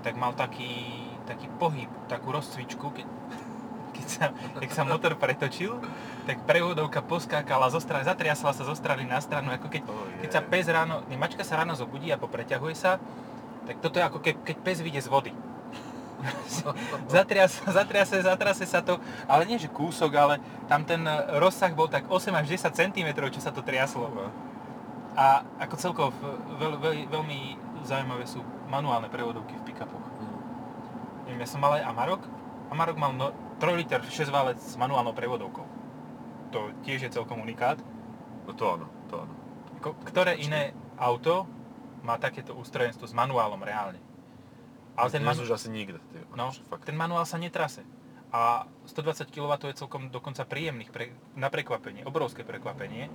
tak 0.00 0.16
mal 0.16 0.32
taký, 0.32 1.09
taký 1.30 1.46
pohyb, 1.62 1.86
takú 2.10 2.34
rozcvičku, 2.34 2.86
keď, 2.90 3.06
keď, 3.94 4.06
sa, 4.10 4.24
keď 4.58 4.70
sa 4.74 4.82
motor 4.82 5.14
pretočil, 5.14 5.78
tak 6.26 6.42
prevodovka 6.42 6.98
poskákala 7.06 7.70
zo 7.70 7.78
strany, 7.78 8.02
zatriasla 8.02 8.50
sa 8.50 8.66
zo 8.66 8.74
strany 8.74 9.06
na 9.06 9.22
stranu, 9.22 9.54
ako 9.54 9.70
keď, 9.70 9.82
Oh, 9.86 10.06
keď 10.18 10.30
sa 10.34 10.40
pes 10.42 10.66
ráno, 10.66 11.06
nie, 11.06 11.14
mačka 11.14 11.46
sa 11.46 11.62
ráno 11.62 11.78
zobudí 11.78 12.10
a 12.10 12.18
popreťahuje 12.18 12.74
sa, 12.74 12.98
tak 13.64 13.78
toto 13.78 14.02
je 14.02 14.04
ako 14.04 14.18
keď, 14.18 14.34
keď 14.42 14.56
pes 14.66 14.78
vyjde 14.82 15.06
z 15.06 15.08
vody. 15.08 15.32
zatriase, 17.14 17.64
zatriase, 17.64 18.20
zatrase 18.20 18.64
sa 18.68 18.84
to, 18.84 19.00
ale 19.24 19.48
nie 19.48 19.56
že 19.56 19.72
kúsok, 19.72 20.10
ale 20.18 20.34
tam 20.68 20.84
ten 20.84 21.00
rozsah 21.40 21.72
bol 21.72 21.88
tak 21.88 22.04
8 22.10 22.34
až 22.36 22.46
10 22.50 22.76
cm, 22.76 23.08
čo 23.32 23.40
sa 23.40 23.54
to 23.54 23.64
triaslo. 23.64 24.10
A 25.16 25.42
ako 25.58 25.74
celkovo 25.80 26.10
veľ, 26.60 26.76
veľ, 26.76 26.96
veľmi 27.08 27.40
zaujímavé 27.84 28.28
sú 28.28 28.44
manuálne 28.68 29.08
prevodovky 29.08 29.56
v 29.56 29.72
pick-upoch. 29.72 30.09
Neviem, 31.30 31.46
ja 31.46 31.48
som 31.48 31.62
mal 31.62 31.78
aj 31.78 31.86
Amarok. 31.86 32.26
Amarok 32.74 32.98
mal 32.98 33.14
no, 33.14 33.30
3 33.62 33.78
liter 33.78 34.02
6 34.02 34.34
válec 34.34 34.58
s 34.58 34.74
manuálnou 34.74 35.14
prevodovkou. 35.14 35.62
To 36.50 36.74
tiež 36.82 37.06
je 37.06 37.14
celkom 37.14 37.38
unikát. 37.38 37.78
No 38.42 38.50
to 38.50 38.66
áno, 38.66 38.90
to 39.06 39.22
áno. 39.22 39.30
Ko, 39.78 39.94
ktoré 40.02 40.34
iné 40.42 40.74
auto 40.98 41.46
má 42.02 42.18
takéto 42.18 42.50
ústrojenstvo 42.58 43.06
s 43.06 43.14
manuálom 43.14 43.62
reálne? 43.62 44.02
Ale 44.98 45.06
ten, 45.06 45.22
Dnes 45.22 45.38
manu- 45.38 45.46
už 45.46 45.54
asi 45.54 45.70
nikto, 45.70 46.02
ty, 46.10 46.18
no, 46.34 46.50
fakt. 46.66 46.82
ten 46.82 46.98
manuál 46.98 47.22
sa 47.22 47.38
netrase. 47.38 47.86
A 48.34 48.66
120 48.90 49.30
kW 49.30 49.70
je 49.70 49.78
celkom 49.78 50.10
dokonca 50.10 50.42
príjemných 50.42 50.90
pre, 50.90 51.14
na 51.38 51.46
prekvapenie, 51.46 52.02
obrovské 52.02 52.42
prekvapenie. 52.42 53.06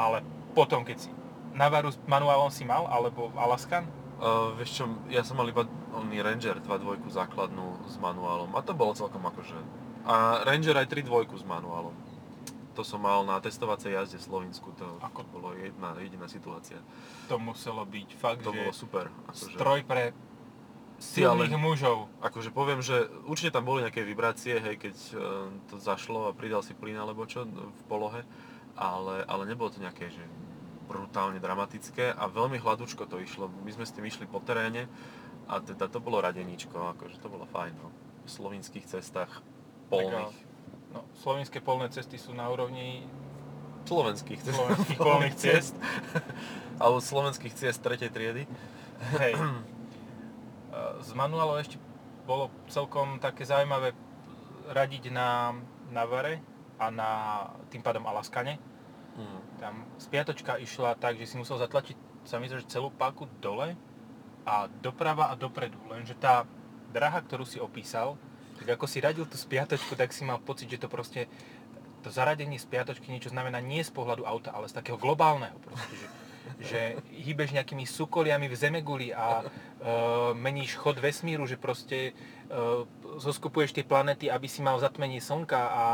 Ale 0.00 0.24
potom, 0.56 0.80
keď 0.88 0.96
si 0.96 1.10
Navaru 1.52 1.92
s 1.92 2.00
manuálom 2.08 2.48
si 2.48 2.64
mal, 2.64 2.88
alebo 2.88 3.28
Alaskan, 3.36 3.84
Uh, 4.18 4.50
vieš 4.58 4.82
čo, 4.82 4.84
ja 5.14 5.22
som 5.22 5.38
mal 5.38 5.46
iba 5.46 5.62
oný 5.98 6.18
Ranger 6.18 6.58
2.2 6.58 6.78
základnú 7.08 7.66
s 7.84 7.96
manuálom 7.96 8.50
a 8.52 8.60
to 8.60 8.72
bolo 8.72 8.92
celkom 8.92 9.22
akože... 9.22 9.58
A 10.04 10.40
Ranger 10.42 10.78
aj 10.78 10.88
3.2 10.88 11.10
s 11.34 11.44
manuálom. 11.44 11.92
To 12.72 12.82
som 12.82 13.02
mal 13.02 13.22
na 13.22 13.36
testovacej 13.36 13.90
jazde 13.92 14.16
v 14.16 14.24
Slovensku, 14.24 14.70
to 14.72 14.86
Ako? 15.02 15.26
bolo 15.28 15.50
jedna 15.52 15.98
jediná 15.98 16.30
situácia. 16.30 16.78
to 17.26 17.34
muselo 17.36 17.82
byť 17.82 18.08
fakt, 18.14 18.46
To 18.46 18.54
že 18.54 18.56
bolo 18.56 18.72
super. 18.72 19.10
Akože, 19.26 19.50
stroj 19.52 19.80
pre 19.82 20.14
Ty, 20.98 21.30
ale- 21.30 21.46
silných 21.46 21.58
mužov. 21.58 22.06
akože 22.18 22.50
poviem, 22.50 22.78
že 22.78 22.94
určite 23.22 23.50
tam 23.50 23.66
boli 23.66 23.82
nejaké 23.82 24.02
vibrácie, 24.02 24.58
hej, 24.58 24.78
keď 24.78 24.96
uh, 25.12 25.20
to 25.66 25.78
zašlo 25.78 26.26
a 26.26 26.34
pridal 26.34 26.62
si 26.62 26.74
plyn 26.74 26.94
alebo 26.96 27.22
čo 27.22 27.46
v 27.46 27.82
polohe, 27.86 28.22
ale, 28.74 29.26
ale 29.26 29.42
nebolo 29.46 29.70
to 29.70 29.78
nejaké, 29.78 30.10
že 30.10 30.22
brutálne 30.88 31.36
dramatické 31.36 32.16
a 32.16 32.24
veľmi 32.26 32.56
hladúčko 32.58 33.04
to 33.04 33.20
išlo. 33.20 33.50
My 33.62 33.70
sme 33.70 33.84
s 33.84 33.92
tým 33.92 34.06
išli 34.06 34.24
po 34.24 34.40
teréne 34.40 34.88
a 35.48 35.64
teda 35.64 35.88
to 35.88 35.98
bolo 35.98 36.20
radeníčko, 36.20 36.76
akože 36.96 37.16
to 37.18 37.28
bolo 37.32 37.48
fajn, 37.48 37.72
no. 37.80 37.88
V 38.24 38.28
slovinských 38.28 38.84
cestách 38.84 39.40
polných. 39.88 40.36
No, 40.92 41.04
slovenské 41.20 41.64
polné 41.64 41.88
cesty 41.88 42.20
sú 42.20 42.36
na 42.36 42.48
úrovni 42.48 43.04
Slovenských 43.88 44.40
cest. 44.44 44.56
slovenských 44.56 45.00
polných 45.08 45.36
ciest. 45.36 45.74
Alebo 46.80 47.00
slovenských 47.00 47.54
ciest 47.56 47.80
tretej 47.80 48.12
triedy. 48.12 48.44
Hej. 49.16 49.32
Z 51.08 51.10
manuálov 51.16 51.64
ešte 51.64 51.80
bolo 52.28 52.52
celkom 52.68 53.16
také 53.16 53.48
zaujímavé 53.48 53.96
radiť 54.68 55.08
na 55.08 55.56
Navare 55.88 56.44
a 56.76 56.92
na 56.92 57.10
tým 57.72 57.80
pádom 57.80 58.04
Alaskane. 58.04 58.60
Mm. 59.16 59.40
Tam 59.56 59.74
spiatočka 59.96 60.60
išla 60.60 60.94
tak, 61.00 61.16
že 61.16 61.24
si 61.24 61.40
musel 61.40 61.56
zatlačiť 61.56 61.96
sa 62.28 62.36
mi 62.36 62.44
že 62.44 62.60
celú 62.68 62.92
páku 62.92 63.24
dole 63.40 63.72
a 64.48 64.72
doprava 64.80 65.28
a 65.28 65.36
dopredu. 65.36 65.76
Lenže 65.92 66.16
tá 66.16 66.48
draha, 66.88 67.20
ktorú 67.20 67.44
si 67.44 67.60
opísal, 67.60 68.16
tak 68.56 68.80
ako 68.80 68.88
si 68.88 69.04
radil 69.04 69.28
tú 69.28 69.36
spiatočku, 69.36 69.92
tak 69.92 70.16
si 70.16 70.24
mal 70.24 70.40
pocit, 70.40 70.72
že 70.72 70.80
to 70.80 70.88
proste 70.88 71.28
to 72.00 72.08
zaradenie 72.08 72.56
spiatočky 72.56 73.10
niečo 73.12 73.28
znamená 73.28 73.60
nie 73.60 73.84
z 73.84 73.92
pohľadu 73.92 74.24
auta, 74.24 74.54
ale 74.54 74.70
z 74.70 74.80
takého 74.80 74.96
globálneho 74.96 75.58
proste, 75.60 75.94
že, 75.98 76.08
že 76.64 76.80
hýbeš 77.10 77.52
nejakými 77.58 77.84
sukoliami 77.84 78.46
v 78.46 78.56
zemeguli 78.56 79.08
a 79.10 79.42
e, 79.42 79.44
meníš 80.38 80.78
chod 80.78 81.02
vesmíru, 81.02 81.44
že 81.44 81.58
proste 81.58 81.98
e, 82.08 82.12
zoskupuješ 83.18 83.74
tie 83.74 83.84
planety, 83.84 84.30
aby 84.30 84.46
si 84.46 84.62
mal 84.62 84.78
zatmenie 84.78 85.18
slnka 85.18 85.58
a 85.58 85.84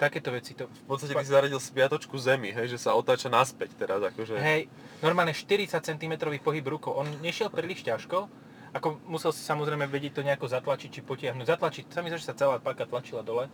takéto 0.00 0.32
veci. 0.32 0.56
To, 0.56 0.64
V 0.64 0.84
podstate 0.88 1.12
ty 1.12 1.20
si 1.20 1.36
zaradil 1.36 1.60
spiatočku 1.60 2.16
Zemi, 2.16 2.56
hej, 2.56 2.72
že 2.72 2.80
sa 2.80 2.96
otáča 2.96 3.28
naspäť 3.28 3.76
teraz, 3.76 4.00
akože... 4.00 4.40
Hej, 4.40 4.72
normálne 5.04 5.36
40 5.36 5.76
cm 5.76 6.12
pohyb 6.40 6.64
rukou. 6.64 6.96
On 6.96 7.04
nešiel 7.20 7.52
príliš 7.52 7.84
ťažko, 7.84 8.32
ako 8.72 9.02
musel 9.04 9.36
si 9.36 9.44
samozrejme 9.44 9.84
vedieť 9.84 10.16
to 10.16 10.22
nejako 10.24 10.48
zatlačiť 10.48 10.88
či 10.88 11.00
potiahnuť. 11.04 11.44
Zatlačiť, 11.44 11.84
sa 11.92 12.00
mi 12.00 12.08
zdá, 12.08 12.16
že 12.16 12.28
sa 12.32 12.38
celá 12.38 12.56
páka 12.56 12.88
tlačila 12.88 13.20
dole. 13.20 13.52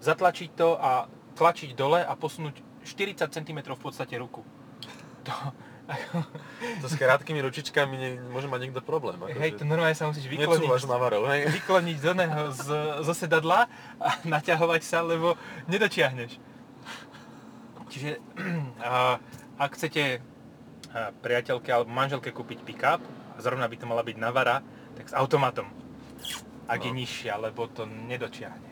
Zatlačiť 0.00 0.50
to 0.56 0.80
a 0.80 1.12
tlačiť 1.36 1.76
dole 1.76 2.00
a 2.00 2.12
posunúť 2.16 2.64
40 2.88 3.28
cm 3.28 3.58
v 3.76 3.82
podstate 3.82 4.16
ruku. 4.16 4.40
To, 5.26 5.34
To 6.82 6.86
s 6.90 6.94
krátkými 6.94 7.38
ručičkami 7.38 7.94
ne, 7.94 8.08
môže 8.26 8.46
mať 8.46 8.60
niekto 8.60 8.82
problém. 8.82 9.16
Akože. 9.16 9.38
hej, 9.38 9.52
to 9.54 9.62
normálne 9.62 9.94
sa 9.94 10.10
musíš 10.10 10.26
vykloniť, 10.26 10.66
Necúvaš 10.66 10.84
na 10.84 10.98
varov, 10.98 11.30
hej. 11.30 11.46
vykloniť 11.62 11.96
z, 11.96 12.06
oného, 12.10 12.42
z, 12.50 12.66
zo 13.06 13.14
sedadla 13.14 13.70
a 14.02 14.08
naťahovať 14.34 14.82
sa, 14.82 15.06
lebo 15.06 15.38
nedočiahneš. 15.70 16.42
Čiže 17.86 18.18
a, 18.82 19.22
ak 19.56 19.70
chcete 19.72 20.18
priateľke 21.22 21.68
alebo 21.68 21.92
manželke 21.92 22.32
kúpiť 22.32 22.64
pick-up, 22.64 23.00
a 23.36 23.38
zrovna 23.38 23.68
by 23.68 23.76
to 23.76 23.84
mala 23.84 24.02
byť 24.02 24.16
Navara, 24.16 24.64
tak 24.96 25.06
s 25.06 25.14
automatom. 25.14 25.68
Ak 26.66 26.82
je 26.82 26.90
No. 26.90 26.98
nižšia, 26.98 27.38
lebo 27.38 27.70
to 27.70 27.86
nedočiahne. 27.86 28.65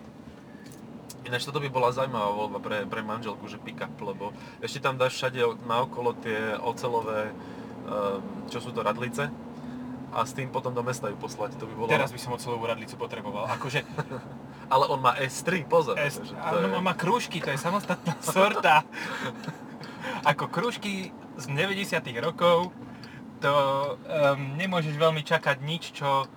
Ináč 1.25 1.49
toto 1.49 1.61
by 1.61 1.69
bola 1.73 1.89
zaujímavá 1.91 2.31
voľba 2.37 2.59
pre, 2.61 2.79
pre 2.85 3.01
manželku, 3.01 3.49
že 3.49 3.57
pick-up, 3.57 3.93
lebo 4.01 4.37
ešte 4.61 4.81
tam 4.85 5.01
dáš 5.01 5.17
všade 5.17 5.41
naokolo 5.65 6.13
tie 6.21 6.57
ocelové, 6.61 7.33
ehm, 7.33 8.21
čo 8.53 8.61
sú 8.61 8.71
to 8.77 8.85
radlice 8.85 9.33
a 10.15 10.23
s 10.23 10.31
tým 10.31 10.47
potom 10.47 10.71
do 10.71 10.79
mesta 10.87 11.11
ju 11.11 11.19
poslať, 11.19 11.59
to 11.59 11.67
by 11.67 11.75
bolo... 11.75 11.89
Teraz 11.91 12.15
by 12.15 12.21
som 12.23 12.31
o 12.31 12.39
celú 12.39 12.63
radlicu 12.63 12.95
potreboval. 12.95 13.51
Akože 13.51 13.83
Ale 14.73 14.87
on 14.87 15.03
má 15.03 15.19
S3, 15.19 15.67
pozor. 15.67 15.99
S, 15.99 16.23
takže 16.23 16.39
to 16.39 16.57
je- 16.63 16.81
má 16.81 16.95
krúžky, 16.95 17.43
to 17.43 17.51
je 17.51 17.59
samostatná 17.59 18.15
sorta. 18.35 18.87
Ako 20.23 20.49
krúžky 20.49 21.11
z 21.35 21.45
90 21.51 21.99
rokov, 22.23 22.71
to 23.43 23.53
um, 23.53 24.57
nemôžeš 24.57 24.95
veľmi 24.95 25.21
čakať 25.27 25.61
nič, 25.61 25.99
čo 25.99 26.31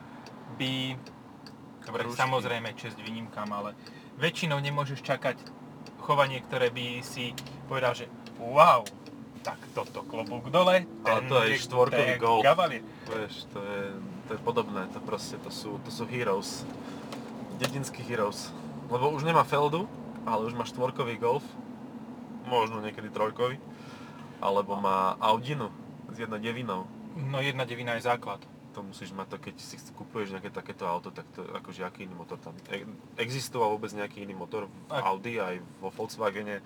by... 0.57 0.97
Dobre, 1.87 2.03
Krúžky. 2.03 2.19
samozrejme, 2.19 2.75
čest 2.75 2.99
výnimkám, 2.99 3.47
ale 3.47 3.71
väčšinou 4.17 4.57
nemôžeš 4.57 5.05
čakať 5.05 5.37
chovanie, 6.01 6.41
ktoré 6.41 6.73
by 6.73 7.01
si 7.05 7.31
povedal, 7.69 7.93
že 7.93 8.09
wow, 8.41 8.85
tak 9.45 9.59
toto 9.71 10.03
klobúk 10.03 10.51
dole, 10.51 10.83
Ale 11.07 11.21
to 11.29 11.39
je 11.47 11.55
štvorkový 11.61 12.19
ten. 12.19 12.43
Cavalier. 12.43 12.83
Vieš, 13.07 13.47
to 13.55 13.59
je, 13.63 13.81
to 14.27 14.31
je 14.35 14.39
podobné, 14.43 14.83
to 14.91 14.99
proste, 14.99 15.39
to 15.39 15.47
sú, 15.47 15.79
to 15.87 15.91
sú 15.93 16.03
heroes. 16.03 16.67
Dedinský 17.55 18.03
heroes. 18.03 18.51
Lebo 18.91 19.11
už 19.11 19.23
nemá 19.23 19.47
Feldu, 19.47 19.87
ale 20.27 20.47
už 20.47 20.53
má 20.55 20.67
štvorkový 20.67 21.15
Golf, 21.15 21.43
možno 22.47 22.83
niekedy 22.83 23.07
trojkový, 23.11 23.59
alebo 24.43 24.75
má 24.79 25.15
Audinu 25.19 25.71
s 26.11 26.19
jednou 26.19 26.39
devinou. 26.39 26.87
No 27.15 27.39
jedna 27.39 27.63
devina 27.63 27.95
je 27.95 28.07
základ. 28.07 28.39
To 28.77 28.85
musíš 28.85 29.09
mať 29.09 29.33
to, 29.33 29.37
keď 29.41 29.55
si 29.57 29.75
kupuješ 29.89 30.37
nejaké 30.37 30.53
takéto 30.53 30.85
auto, 30.85 31.09
tak 31.09 31.25
to 31.33 31.41
akože 31.41 31.81
aký 31.81 32.05
iný 32.05 32.13
motor 32.13 32.37
tam. 32.37 32.53
E- 32.69 32.85
existoval 33.17 33.73
vôbec 33.73 33.89
nejaký 33.89 34.21
iný 34.21 34.37
motor 34.37 34.69
v 34.69 34.93
Ak- 34.93 35.01
Audi 35.09 35.41
aj 35.41 35.57
vo 35.81 35.89
Volkswagene? 35.89 36.61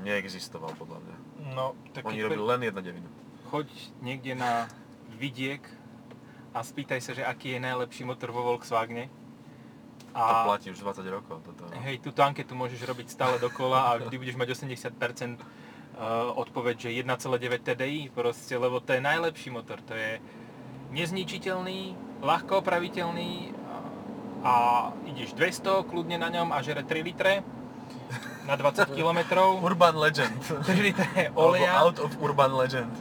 Neexistoval 0.00 0.72
podľa 0.80 1.04
mňa. 1.04 1.16
No, 1.52 1.76
tak 1.92 2.08
Oni 2.08 2.24
robili 2.24 2.40
len 2.40 2.60
jedna 2.64 2.80
devinu. 2.80 3.04
choď 3.52 3.68
niekde 4.00 4.32
na 4.32 4.64
vidiek 5.12 5.60
a 6.56 6.64
spýtaj 6.64 7.04
sa, 7.04 7.12
že 7.12 7.20
aký 7.20 7.52
je 7.52 7.60
najlepší 7.60 8.08
motor 8.08 8.32
vo 8.32 8.40
Volkswagene. 8.48 9.12
To 10.10 10.24
A 10.24 10.48
platí 10.48 10.72
už 10.72 10.80
20 10.80 11.04
rokov. 11.12 11.44
Toto. 11.44 11.68
hej, 11.84 12.00
túto 12.00 12.24
anketu 12.24 12.56
môžeš 12.56 12.80
robiť 12.80 13.12
stále 13.12 13.36
dokola 13.36 13.92
a 13.92 14.00
vždy 14.00 14.16
budeš 14.16 14.40
mať 14.40 14.48
80% 14.56 15.36
uh, 15.36 16.32
odpoveď, 16.32 16.88
že 16.88 16.96
1,9 16.96 17.60
TDI 17.60 18.08
proste, 18.08 18.56
lebo 18.56 18.80
to 18.80 18.96
je 18.96 19.04
najlepší 19.04 19.52
motor. 19.52 19.84
To 19.84 19.92
je 19.92 20.16
nezničiteľný, 20.96 21.92
ľahko 22.24 22.64
opraviteľný 22.64 23.52
a, 24.40 24.52
ideš 25.04 25.36
200 25.36 25.84
kľudne 25.84 26.16
na 26.16 26.32
ňom 26.32 26.48
a 26.50 26.58
žere 26.64 26.80
3 26.80 27.04
litre 27.04 27.44
na 28.48 28.56
20 28.56 28.88
km. 28.96 29.20
Urban 29.60 29.96
Legend. 30.00 30.40
3 30.64 30.72
litre 30.80 31.06
Alebo 31.28 31.52
oleja. 31.52 31.76
out 31.76 32.00
of 32.00 32.10
Urban 32.16 32.56
Legend. 32.56 32.92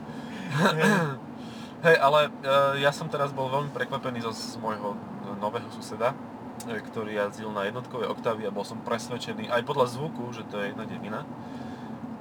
Hej, 1.86 1.96
ale 2.02 2.34
e, 2.42 2.82
ja 2.82 2.90
som 2.90 3.06
teraz 3.06 3.30
bol 3.30 3.46
veľmi 3.46 3.70
prekvapený 3.70 4.26
zo, 4.26 4.34
z 4.34 4.58
môjho 4.58 4.98
nového 5.38 5.70
suseda, 5.70 6.18
e, 6.66 6.82
ktorý 6.82 7.14
jazdil 7.14 7.54
na 7.54 7.70
jednotkovej 7.70 8.10
Octavii 8.10 8.50
a 8.50 8.56
bol 8.56 8.66
som 8.66 8.82
presvedčený 8.82 9.54
aj 9.54 9.62
podľa 9.62 9.94
zvuku, 9.94 10.34
že 10.34 10.42
to 10.50 10.58
je 10.58 10.74
jedna 10.74 10.90
devina. 10.90 11.22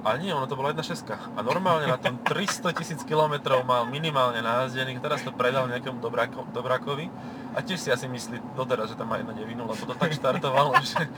Ale 0.05 0.21
nie, 0.21 0.29
ono 0.29 0.45
to 0.45 0.53
bola 0.53 0.69
jedna 0.69 0.85
šeska. 0.85 1.17
A 1.33 1.41
normálne 1.41 1.89
na 1.89 1.97
tom 1.97 2.21
300 2.21 2.77
tisíc 2.77 3.01
kilometrov 3.01 3.65
mal 3.65 3.89
minimálne 3.89 4.37
najazdených, 4.37 5.01
teraz 5.01 5.25
to 5.25 5.33
predal 5.33 5.65
nejakému 5.65 5.97
dobráko, 5.97 6.45
dobrákovi 6.53 7.09
a 7.57 7.65
tiež 7.65 7.81
si 7.81 7.89
asi 7.89 8.05
myslí 8.05 8.53
doteraz, 8.53 8.93
že 8.93 9.01
tam 9.01 9.09
má 9.09 9.17
jedna 9.17 9.33
devinu, 9.33 9.65
lebo 9.65 9.81
to 9.81 9.97
tak 9.97 10.13
štartovalo, 10.13 10.77
že 10.85 11.09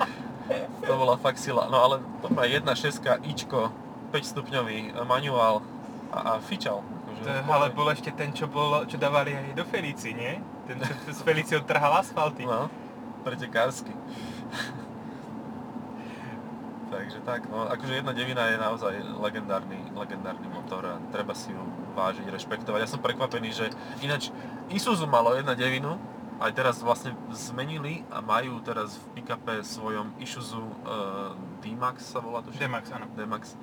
to 0.88 0.94
bola 0.96 1.20
fakt 1.20 1.44
sila. 1.44 1.68
No 1.68 1.84
ale 1.84 2.00
to 2.24 2.32
má 2.32 2.48
jedna 2.48 2.80
šeska, 2.80 3.20
Ičko, 3.28 3.76
5 4.16 4.24
stupňový, 4.24 4.96
e, 4.96 5.04
manuál 5.04 5.60
a, 6.16 6.20
a 6.24 6.32
fičal. 6.40 6.80
To, 7.28 7.30
ale 7.52 7.76
bol 7.76 7.92
ešte 7.92 8.16
ten, 8.16 8.32
čo, 8.32 8.48
bol, 8.48 8.88
čo 8.88 8.96
dávali 8.96 9.36
aj 9.36 9.52
do 9.52 9.68
Felici, 9.68 10.16
nie? 10.16 10.40
Ten, 10.64 10.80
čo 10.80 11.12
s 11.12 11.20
Feliciou 11.28 11.60
trhal 11.68 11.92
asfalty. 12.00 12.48
No, 12.48 12.72
pretekársky. 13.28 13.92
Takže 16.88 17.20
tak, 17.28 17.52
no 17.52 17.68
akože 17.68 18.00
jedna 18.00 18.16
devina 18.16 18.48
je 18.48 18.58
naozaj 18.58 18.94
legendárny, 19.20 19.76
legendárny 19.92 20.48
motor 20.48 20.88
a 20.88 20.96
treba 21.12 21.36
si 21.36 21.52
ju 21.52 21.60
vážiť, 21.92 22.32
rešpektovať. 22.32 22.80
Ja 22.80 22.90
som 22.90 23.04
prekvapený, 23.04 23.52
že 23.52 23.74
ináč 24.00 24.32
Isuzu 24.72 25.04
malo 25.04 25.36
jedna 25.36 25.52
devinu, 25.52 26.00
aj 26.38 26.52
teraz 26.54 26.80
vlastne 26.80 27.18
zmenili 27.34 28.06
a 28.14 28.22
majú 28.22 28.62
teraz 28.62 28.96
v 28.96 29.20
pick-upe 29.20 29.66
svojom 29.66 30.16
Isuzu 30.22 30.62
uh, 30.62 31.34
D-Max 31.60 32.14
sa 32.14 32.22
volá 32.22 32.46
to? 32.46 32.54
D-Max, 32.54 32.94
áno. 32.94 33.10
D-Max. 33.18 33.58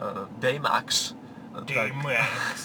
Uh, 0.00 0.24
D-Max. 0.40 1.12
Tak, 1.52 1.68
D-Max. 1.68 2.58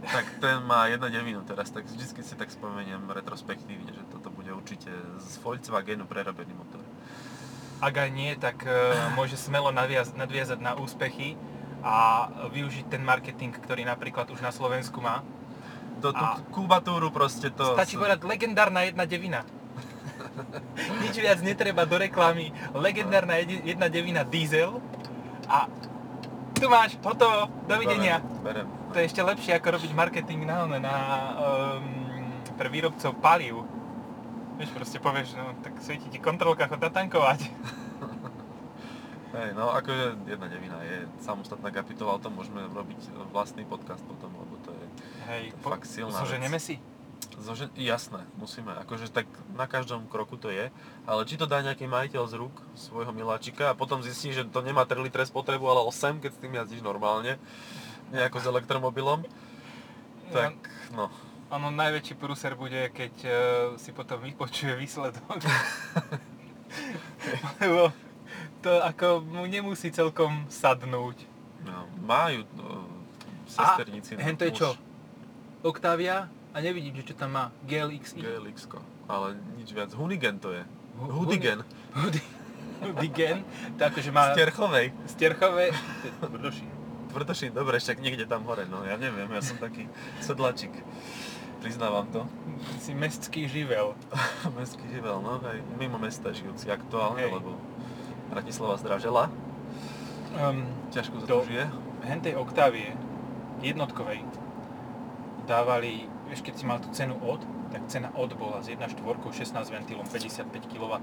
tak 0.14 0.26
ten 0.42 0.64
má 0.64 0.88
jedna 0.88 1.08
devinu 1.12 1.44
teraz, 1.46 1.70
tak 1.70 1.86
vždy 1.86 2.24
si 2.24 2.34
tak 2.34 2.50
spomeniem 2.50 3.04
retrospektívne, 3.12 3.92
že 3.92 4.02
toto 4.10 4.32
bude 4.32 4.50
určite 4.50 4.90
z 5.20 5.32
Volkswagenu 5.44 6.08
prerobený 6.08 6.56
motor. 6.56 6.82
Ak 7.80 7.96
aj 7.96 8.10
nie, 8.12 8.36
tak 8.36 8.60
uh, 8.68 9.16
môže 9.16 9.40
smelo 9.40 9.72
nadviaz, 9.72 10.12
nadviazať 10.12 10.60
na 10.60 10.76
úspechy 10.76 11.40
a 11.80 12.28
využiť 12.52 12.92
ten 12.92 13.00
marketing, 13.00 13.56
ktorý 13.56 13.88
napríklad 13.88 14.28
už 14.28 14.44
na 14.44 14.52
Slovensku 14.52 15.00
má. 15.00 15.24
Do 16.00 16.12
tú 16.12 16.20
A- 16.20 16.40
kubatúru 16.52 17.08
proste 17.08 17.48
to... 17.48 17.76
Stačí 17.76 17.96
sú- 17.96 18.04
povedať 18.04 18.20
legendárna 18.24 18.84
jedna 18.84 19.04
devina. 19.08 19.40
Nič 21.04 21.16
viac 21.16 21.40
netreba 21.40 21.88
do 21.88 21.96
reklamy. 21.96 22.52
Legendárna 22.76 23.40
jedna 23.40 23.88
devina 23.88 24.24
diesel 24.28 24.76
a 25.48 25.68
tu 26.60 26.68
máš, 26.68 27.00
hotovo, 27.00 27.48
dovidenia. 27.64 28.20
Berem, 28.44 28.64
berem. 28.64 28.66
To 28.92 28.96
je 29.00 29.04
ešte 29.08 29.24
lepšie 29.24 29.56
ako 29.56 29.80
robiť 29.80 29.92
marketing 29.96 30.44
na, 30.44 30.68
na 30.76 30.94
um, 31.40 31.80
pre 32.60 32.68
výrobcov 32.68 33.16
palív. 33.16 33.64
Vieš, 34.60 34.76
proste 34.76 35.00
povieš, 35.00 35.40
no 35.40 35.56
tak 35.64 35.72
svieti 35.80 36.12
ti 36.12 36.20
kontrolka, 36.20 36.68
chod 36.68 36.84
natankovať. 36.84 37.48
Hej, 39.40 39.56
no 39.56 39.72
akože 39.72 40.28
jedna 40.28 40.52
devina 40.52 40.76
je 40.84 41.08
samostatná 41.24 41.72
kapitola, 41.72 42.20
o 42.20 42.20
tom 42.20 42.36
môžeme 42.36 42.68
robiť 42.68 43.08
vlastný 43.32 43.64
podcast 43.64 44.04
potom, 44.04 44.28
lebo 44.28 44.60
to 44.60 44.76
je 44.76 44.84
Hej, 45.32 45.44
To 45.56 45.64
je 45.64 45.64
fakt 45.64 45.88
silná 45.88 46.12
zoženeme 46.12 46.60
vec. 46.60 46.66
si. 46.68 46.76
Zože... 47.40 47.72
Jasné, 47.72 48.20
musíme. 48.36 48.76
Akože 48.84 49.08
tak 49.08 49.24
na 49.56 49.64
každom 49.64 50.04
kroku 50.04 50.36
to 50.36 50.52
je. 50.52 50.68
Ale 51.08 51.24
či 51.24 51.40
to 51.40 51.48
dá 51.48 51.64
nejaký 51.64 51.88
majiteľ 51.88 52.28
z 52.28 52.36
rúk 52.36 52.52
svojho 52.76 53.16
miláčika 53.16 53.72
a 53.72 53.78
potom 53.78 54.04
zistí, 54.04 54.28
že 54.36 54.44
to 54.44 54.60
nemá 54.60 54.84
3 54.84 55.00
litre 55.00 55.24
spotrebu, 55.24 55.64
ale 55.72 55.88
8, 55.88 56.20
keď 56.20 56.36
s 56.36 56.42
tým 56.44 56.52
jazdíš 56.52 56.84
normálne, 56.84 57.40
nejako 58.12 58.44
s 58.44 58.46
elektromobilom, 58.50 59.24
tak 60.36 60.52
no. 60.92 61.08
Ono 61.50 61.68
najväčší 61.74 62.14
prúser 62.14 62.54
bude, 62.54 62.94
keď 62.94 63.14
uh, 63.26 63.32
si 63.74 63.90
potom 63.90 64.22
vypočuje 64.22 64.78
výsledok. 64.78 65.42
Lebo 67.60 67.90
to 68.62 68.78
ako 68.78 69.26
mu 69.26 69.42
nemusí 69.50 69.90
celkom 69.90 70.46
sadnúť. 70.46 71.26
no 71.66 71.90
majú 72.06 72.46
no, 72.54 72.86
sesternici. 73.50 74.14
A 74.14 74.22
hento 74.22 74.46
je 74.46 74.54
čo? 74.54 74.78
Octavia 75.66 76.30
a 76.54 76.56
nevidím, 76.62 76.94
že 77.02 77.10
čo 77.10 77.14
tam 77.18 77.34
má. 77.34 77.44
GLX. 77.66 78.14
glx 78.14 78.58
ale 79.10 79.34
nič 79.58 79.74
viac. 79.74 79.90
Hunigen 79.90 80.38
to 80.38 80.54
je. 80.54 80.62
Hu- 81.02 81.10
Hudigen. 81.10 81.66
Hudi- 81.98 82.30
Hudigen. 82.78 83.42
To 83.74 83.82
akože 83.90 84.10
má 84.14 84.30
Z 84.30 84.38
Terchovej. 84.38 84.86
stierchové... 85.10 85.74
Brdoši. 86.22 86.66
Tvrdošín, 87.10 87.50
dobre, 87.50 87.82
však 87.82 87.98
niekde 87.98 88.22
tam 88.22 88.46
hore, 88.46 88.70
no 88.70 88.86
ja 88.86 88.94
neviem, 88.94 89.26
ja 89.26 89.42
som 89.42 89.58
taký 89.58 89.90
sedlačik. 90.22 90.70
Priznávam 91.60 92.08
to. 92.08 92.24
Si 92.80 92.96
mestský 92.96 93.44
živel. 93.44 93.92
Mestský 94.58 94.88
živel, 94.88 95.20
no 95.20 95.40
hej, 95.44 95.60
mimo 95.76 96.00
mesta 96.00 96.32
žijúci 96.32 96.72
aktuálne, 96.72 97.20
Hej. 97.20 97.36
lebo 97.36 97.56
Bratislava 98.28 98.76
zdražela, 98.76 99.28
Um, 100.30 100.62
ťažko 100.94 101.20
sa 101.20 101.26
Do- 101.26 101.42
žije. 101.42 101.66
hentej 102.06 102.38
Octavie 102.38 102.94
jednotkovej 103.66 104.22
dávali, 105.42 106.06
vieš, 106.30 106.46
keď 106.46 106.54
si 106.54 106.62
mal 106.62 106.78
tú 106.78 106.86
cenu 106.94 107.18
od, 107.18 107.42
tak 107.74 107.82
cena 107.90 108.14
od 108.14 108.30
bola 108.38 108.62
s 108.62 108.70
1.4 108.70 108.94
16 108.94 109.74
ventilom 109.74 110.06
55 110.06 110.46
kW. 110.70 110.94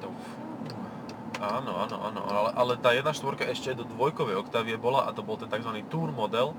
Áno, 1.38 1.72
áno, 1.76 1.96
áno, 2.02 2.22
ale, 2.24 2.50
ale 2.56 2.74
tá 2.80 2.96
1.4 2.96 3.14
ešte 3.52 3.76
do 3.76 3.84
dvojkovej 3.84 4.40
oktávie 4.40 4.80
bola 4.80 5.06
a 5.06 5.12
to 5.12 5.22
bol 5.22 5.36
ten 5.36 5.52
tzv. 5.52 5.76
Tour 5.86 6.10
model, 6.10 6.56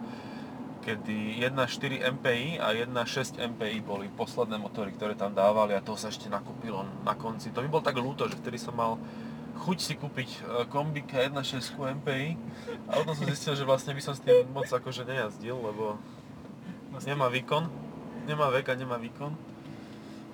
kedy 0.82 1.42
1.4 1.42 2.00
MPI 2.18 2.62
a 2.62 2.72
1.6 2.72 3.38
MPI 3.38 3.82
boli 3.82 4.06
posledné 4.08 4.56
motory, 4.56 4.94
ktoré 4.94 5.18
tam 5.18 5.34
dávali 5.34 5.74
a 5.74 5.84
to 5.84 5.98
sa 5.98 6.08
ešte 6.08 6.30
nakúpilo 6.30 6.86
na 7.04 7.12
konci. 7.18 7.50
To 7.52 7.60
mi 7.60 7.70
bol 7.70 7.82
tak 7.84 7.98
ľúto, 7.98 8.30
že 8.30 8.38
vtedy 8.38 8.56
som 8.56 8.74
mal 8.76 8.96
chuť 9.58 9.78
si 9.82 9.94
kúpiť 9.98 10.30
e, 10.30 10.38
kombika 10.70 11.18
1.6 11.18 11.74
MPI 11.74 12.38
a 12.86 13.02
potom 13.02 13.14
som 13.18 13.26
zistil, 13.26 13.58
že 13.58 13.66
vlastne 13.66 13.92
by 13.92 14.02
som 14.02 14.14
s 14.14 14.22
tým 14.22 14.46
moc 14.54 14.70
akože 14.70 15.02
nejazdil, 15.02 15.58
lebo 15.58 15.98
nemá 17.02 17.26
výkon, 17.26 17.66
nemá 18.30 18.48
vek 18.54 18.70
a 18.70 18.74
nemá 18.78 18.96
výkon. 18.96 19.34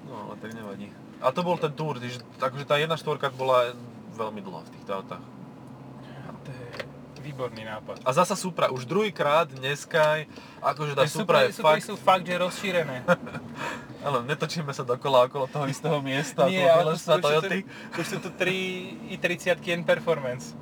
No 0.05 0.13
ale 0.29 0.37
tak 0.39 0.53
nevadí. 0.53 0.93
A 1.25 1.33
to 1.33 1.41
bol 1.41 1.57
ten 1.57 1.73
Tour, 1.73 1.97
že 1.97 2.21
akože 2.37 2.69
tá 2.69 2.77
1.4 2.77 3.01
bola 3.33 3.73
veľmi 4.13 4.45
dlhá 4.45 4.61
v 4.69 4.73
týchto 4.77 4.93
autách. 4.93 5.25
To 6.45 6.51
je 6.53 6.84
výborný 7.25 7.65
nápad. 7.65 8.05
A 8.05 8.11
zasa 8.13 8.37
Supra, 8.37 8.69
už 8.69 8.85
druhýkrát 8.85 9.49
dneska, 9.49 10.29
akože 10.61 10.93
tá 10.93 11.09
Tie 11.09 11.17
Supra 11.17 11.49
je 11.49 11.57
Supry 11.57 11.81
fakt... 11.81 11.89
sú 11.89 11.95
fakt, 11.97 12.25
že 12.29 12.37
rozšírené. 12.37 13.01
Áno, 14.07 14.21
netočíme 14.21 14.69
sa 14.77 14.85
dokola 14.85 15.25
okolo 15.25 15.49
toho 15.49 15.65
istého 15.65 15.97
miesta, 16.05 16.45
Nie, 16.45 16.69
okolo 16.69 16.93
ale 16.93 17.01
sú, 17.01 17.09
Toyoty. 17.17 17.59
tu, 17.65 18.01
už 18.05 18.07
sú 18.07 18.19
tu 18.21 18.29
3 18.29 19.17
i30 19.17 19.57
N 19.81 19.83
Performance. 19.89 20.53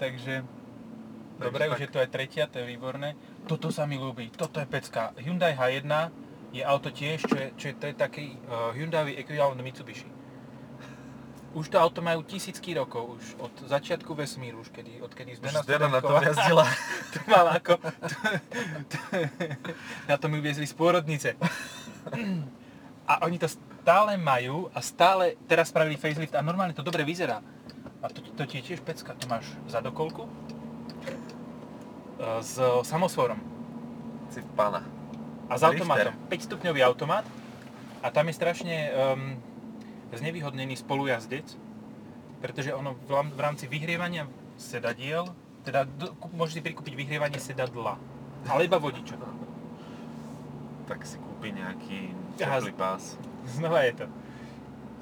Takže... 0.00 0.40
Dobre, 1.34 1.68
tak. 1.68 1.76
už 1.76 1.80
je 1.84 1.90
to 1.90 1.98
aj 2.00 2.08
tretia, 2.08 2.48
to 2.48 2.62
je 2.62 2.66
výborné. 2.66 3.18
Toto 3.44 3.68
sa 3.68 3.84
mi 3.84 4.00
ľúbi, 4.00 4.32
toto 4.32 4.62
je 4.62 4.66
pecka. 4.70 5.12
Hyundai 5.20 5.52
H1 5.52 5.90
je 6.54 6.62
auto 6.62 6.88
tiež, 6.88 7.26
čo 7.26 7.34
je, 7.34 7.46
čo 7.58 7.64
je, 7.68 7.74
to 7.74 7.84
je 7.90 7.94
taký 7.98 8.38
uh, 8.46 8.70
Hyundai 8.72 9.18
ekvivalent 9.18 9.58
Mitsubishi. 9.58 10.06
Už 11.54 11.70
to 11.70 11.78
auto 11.78 12.02
majú 12.02 12.26
tisícky 12.26 12.74
rokov, 12.74 13.14
už 13.14 13.24
od 13.38 13.54
začiatku 13.70 14.10
vesmíru, 14.10 14.58
už 14.58 14.74
kedy, 14.74 14.98
odkedy 14.98 15.38
Zdena 15.38 15.62
to 15.62 15.70
Studenková- 15.70 16.26
jazdila. 16.26 16.66
to 17.14 17.18
mal 17.30 17.46
ako... 17.54 17.78
na 20.10 20.16
to 20.18 20.26
mi 20.26 20.42
uviezli 20.42 20.66
z 20.66 20.74
pôrodnice. 20.74 21.38
A 23.06 23.22
oni 23.22 23.38
to 23.38 23.46
stále 23.46 24.18
majú 24.18 24.66
a 24.74 24.82
stále 24.82 25.38
teraz 25.46 25.70
spravili 25.70 25.94
facelift 25.94 26.34
a 26.34 26.42
normálne 26.42 26.74
to 26.74 26.82
dobre 26.82 27.06
vyzerá. 27.06 27.38
A 28.02 28.10
to, 28.10 28.20
to 28.34 28.44
ti 28.44 28.58
je 28.60 28.74
tiež 28.74 28.82
pecka, 28.82 29.14
to 29.14 29.24
máš 29.24 29.46
zadokolku 29.64 30.26
e, 30.26 30.30
s 32.42 32.58
samosvorom 32.84 33.40
Si 34.28 34.42
pána. 34.58 34.82
a 35.48 35.54
s 35.54 35.62
automatom. 35.62 36.12
5 36.28 36.48
stupňový 36.50 36.80
automat 36.82 37.24
a 38.02 38.10
tam 38.10 38.28
je 38.28 38.34
strašne 38.34 38.76
um, 38.90 39.38
znevýhodnený 40.18 40.74
spolujazdec, 40.78 41.46
pretože 42.44 42.70
ono 42.74 42.94
v, 42.94 43.10
rám- 43.10 43.32
v 43.32 43.40
rámci 43.40 43.64
vyhrievania 43.66 44.28
sedadiel, 44.60 45.32
teda 45.64 45.88
si 46.52 46.60
prikúpiť 46.60 46.92
vyhrievanie 46.92 47.40
sedadla, 47.40 47.96
ale 48.46 48.68
iba 48.68 48.76
vodiča. 48.76 49.16
Tak 50.84 51.00
si 51.08 51.16
kúpi 51.16 51.56
nejaký 51.56 52.12
teplý 52.36 52.72
pás. 52.76 53.16
Znova 53.48 53.88
je 53.88 54.04
to. 54.04 54.06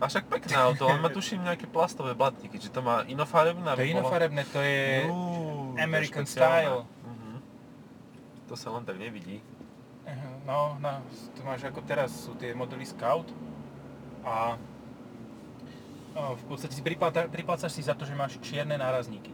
A 0.02 0.10
však 0.10 0.26
pekné 0.26 0.54
auto, 0.58 0.86
on 0.86 0.98
má 0.98 1.10
tuším 1.18 1.46
nejaké 1.46 1.66
plastové 1.70 2.14
blatníky, 2.14 2.58
či 2.58 2.70
to 2.70 2.82
má 2.82 3.06
inofarebné? 3.06 3.74
To 3.74 3.82
je 3.82 3.90
inofarebné, 3.94 4.42
to 4.50 4.58
je 4.62 5.06
Jú, 5.06 5.14
to 5.14 5.78
je 5.78 5.82
American 5.82 6.26
style. 6.26 6.86
Mhm. 7.06 7.32
To 8.50 8.54
sa 8.58 8.70
len 8.74 8.82
tak 8.86 8.98
nevidí. 8.98 9.42
No, 10.42 10.74
no, 10.82 10.98
to 11.38 11.40
máš 11.46 11.62
ako 11.62 11.86
teraz, 11.86 12.10
sú 12.10 12.34
tie 12.34 12.50
modely 12.50 12.82
Scout 12.82 13.30
a 14.26 14.58
no, 16.14 16.36
v 16.36 16.44
podstate 16.48 16.76
si 16.76 16.82
pripláta, 16.84 17.28
priplácaš 17.28 17.72
si 17.76 17.82
za 17.84 17.96
to, 17.96 18.04
že 18.04 18.14
máš 18.16 18.38
čierne 18.40 18.76
nárazníky. 18.76 19.32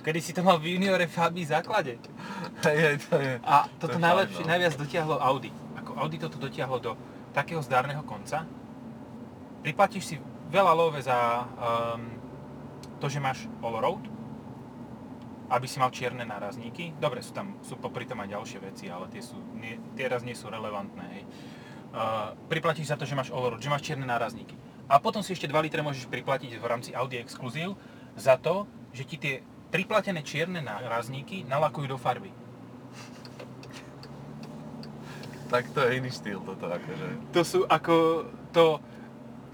Kedy 0.00 0.20
si 0.24 0.32
to 0.32 0.40
mal 0.40 0.56
v 0.56 0.80
juniore 0.80 1.04
Fabii 1.04 1.44
základe. 1.44 2.00
Hej, 2.64 2.78
hej, 2.80 2.96
to 3.04 3.16
je. 3.20 3.36
A 3.44 3.68
To 3.68 3.84
toto 3.84 4.00
je 4.00 4.04
najlepšie, 4.04 4.40
fajn, 4.40 4.48
no. 4.48 4.52
najviac 4.56 4.74
dotiahlo 4.80 5.16
Audi. 5.20 5.50
Ako 5.76 5.90
Audi 6.00 6.16
toto 6.16 6.36
dotiahlo 6.40 6.78
do 6.80 6.92
takého 7.36 7.60
zdárneho 7.60 8.00
konca. 8.08 8.48
Priplatíš 9.60 10.04
si 10.08 10.16
veľa 10.48 10.72
love 10.72 10.96
za 11.04 11.44
um, 11.44 12.16
to, 12.96 13.12
že 13.12 13.20
máš 13.20 13.44
all-road, 13.60 14.00
aby 15.52 15.66
si 15.68 15.76
mal 15.76 15.92
čierne 15.92 16.24
nárazníky. 16.24 16.96
Dobre, 16.96 17.20
sú 17.20 17.36
tam, 17.36 17.60
sú 17.60 17.76
popri 17.76 18.08
tom 18.08 18.24
aj 18.24 18.32
ďalšie 18.32 18.58
veci, 18.64 18.88
ale 18.88 19.04
tie, 19.12 19.20
sú, 19.20 19.36
nie, 19.52 19.76
tie 20.00 20.08
raz 20.08 20.24
nie 20.24 20.32
sú 20.32 20.48
relevantné. 20.48 21.06
Hej. 21.12 21.24
Uh, 21.90 22.32
priplatíš 22.48 22.88
za 22.88 22.96
to, 22.96 23.04
že 23.04 23.12
máš 23.12 23.28
all-road, 23.34 23.60
že 23.60 23.68
máš 23.68 23.84
čierne 23.84 24.08
nárazníky. 24.08 24.56
A 24.90 24.98
potom 24.98 25.22
si 25.22 25.30
ešte 25.30 25.46
2 25.46 25.54
litre 25.70 25.86
môžeš 25.86 26.10
priplatiť 26.10 26.58
v 26.58 26.66
rámci 26.66 26.90
Audi 26.90 27.22
Exclusive 27.22 27.78
za 28.18 28.34
to, 28.34 28.66
že 28.90 29.06
ti 29.06 29.16
tie 29.22 29.34
priplatené 29.70 30.26
čierne 30.26 30.58
nárazníky 30.58 31.46
nalakujú 31.46 31.86
do 31.86 31.94
farby. 31.94 32.34
Tak 35.46 35.70
to 35.70 35.86
je 35.86 35.98
iný 35.98 36.10
štýl 36.10 36.42
toto 36.42 36.66
akože. 36.66 37.34
to 37.34 37.42
sú 37.42 37.60
ako 37.66 38.26
to, 38.54 38.82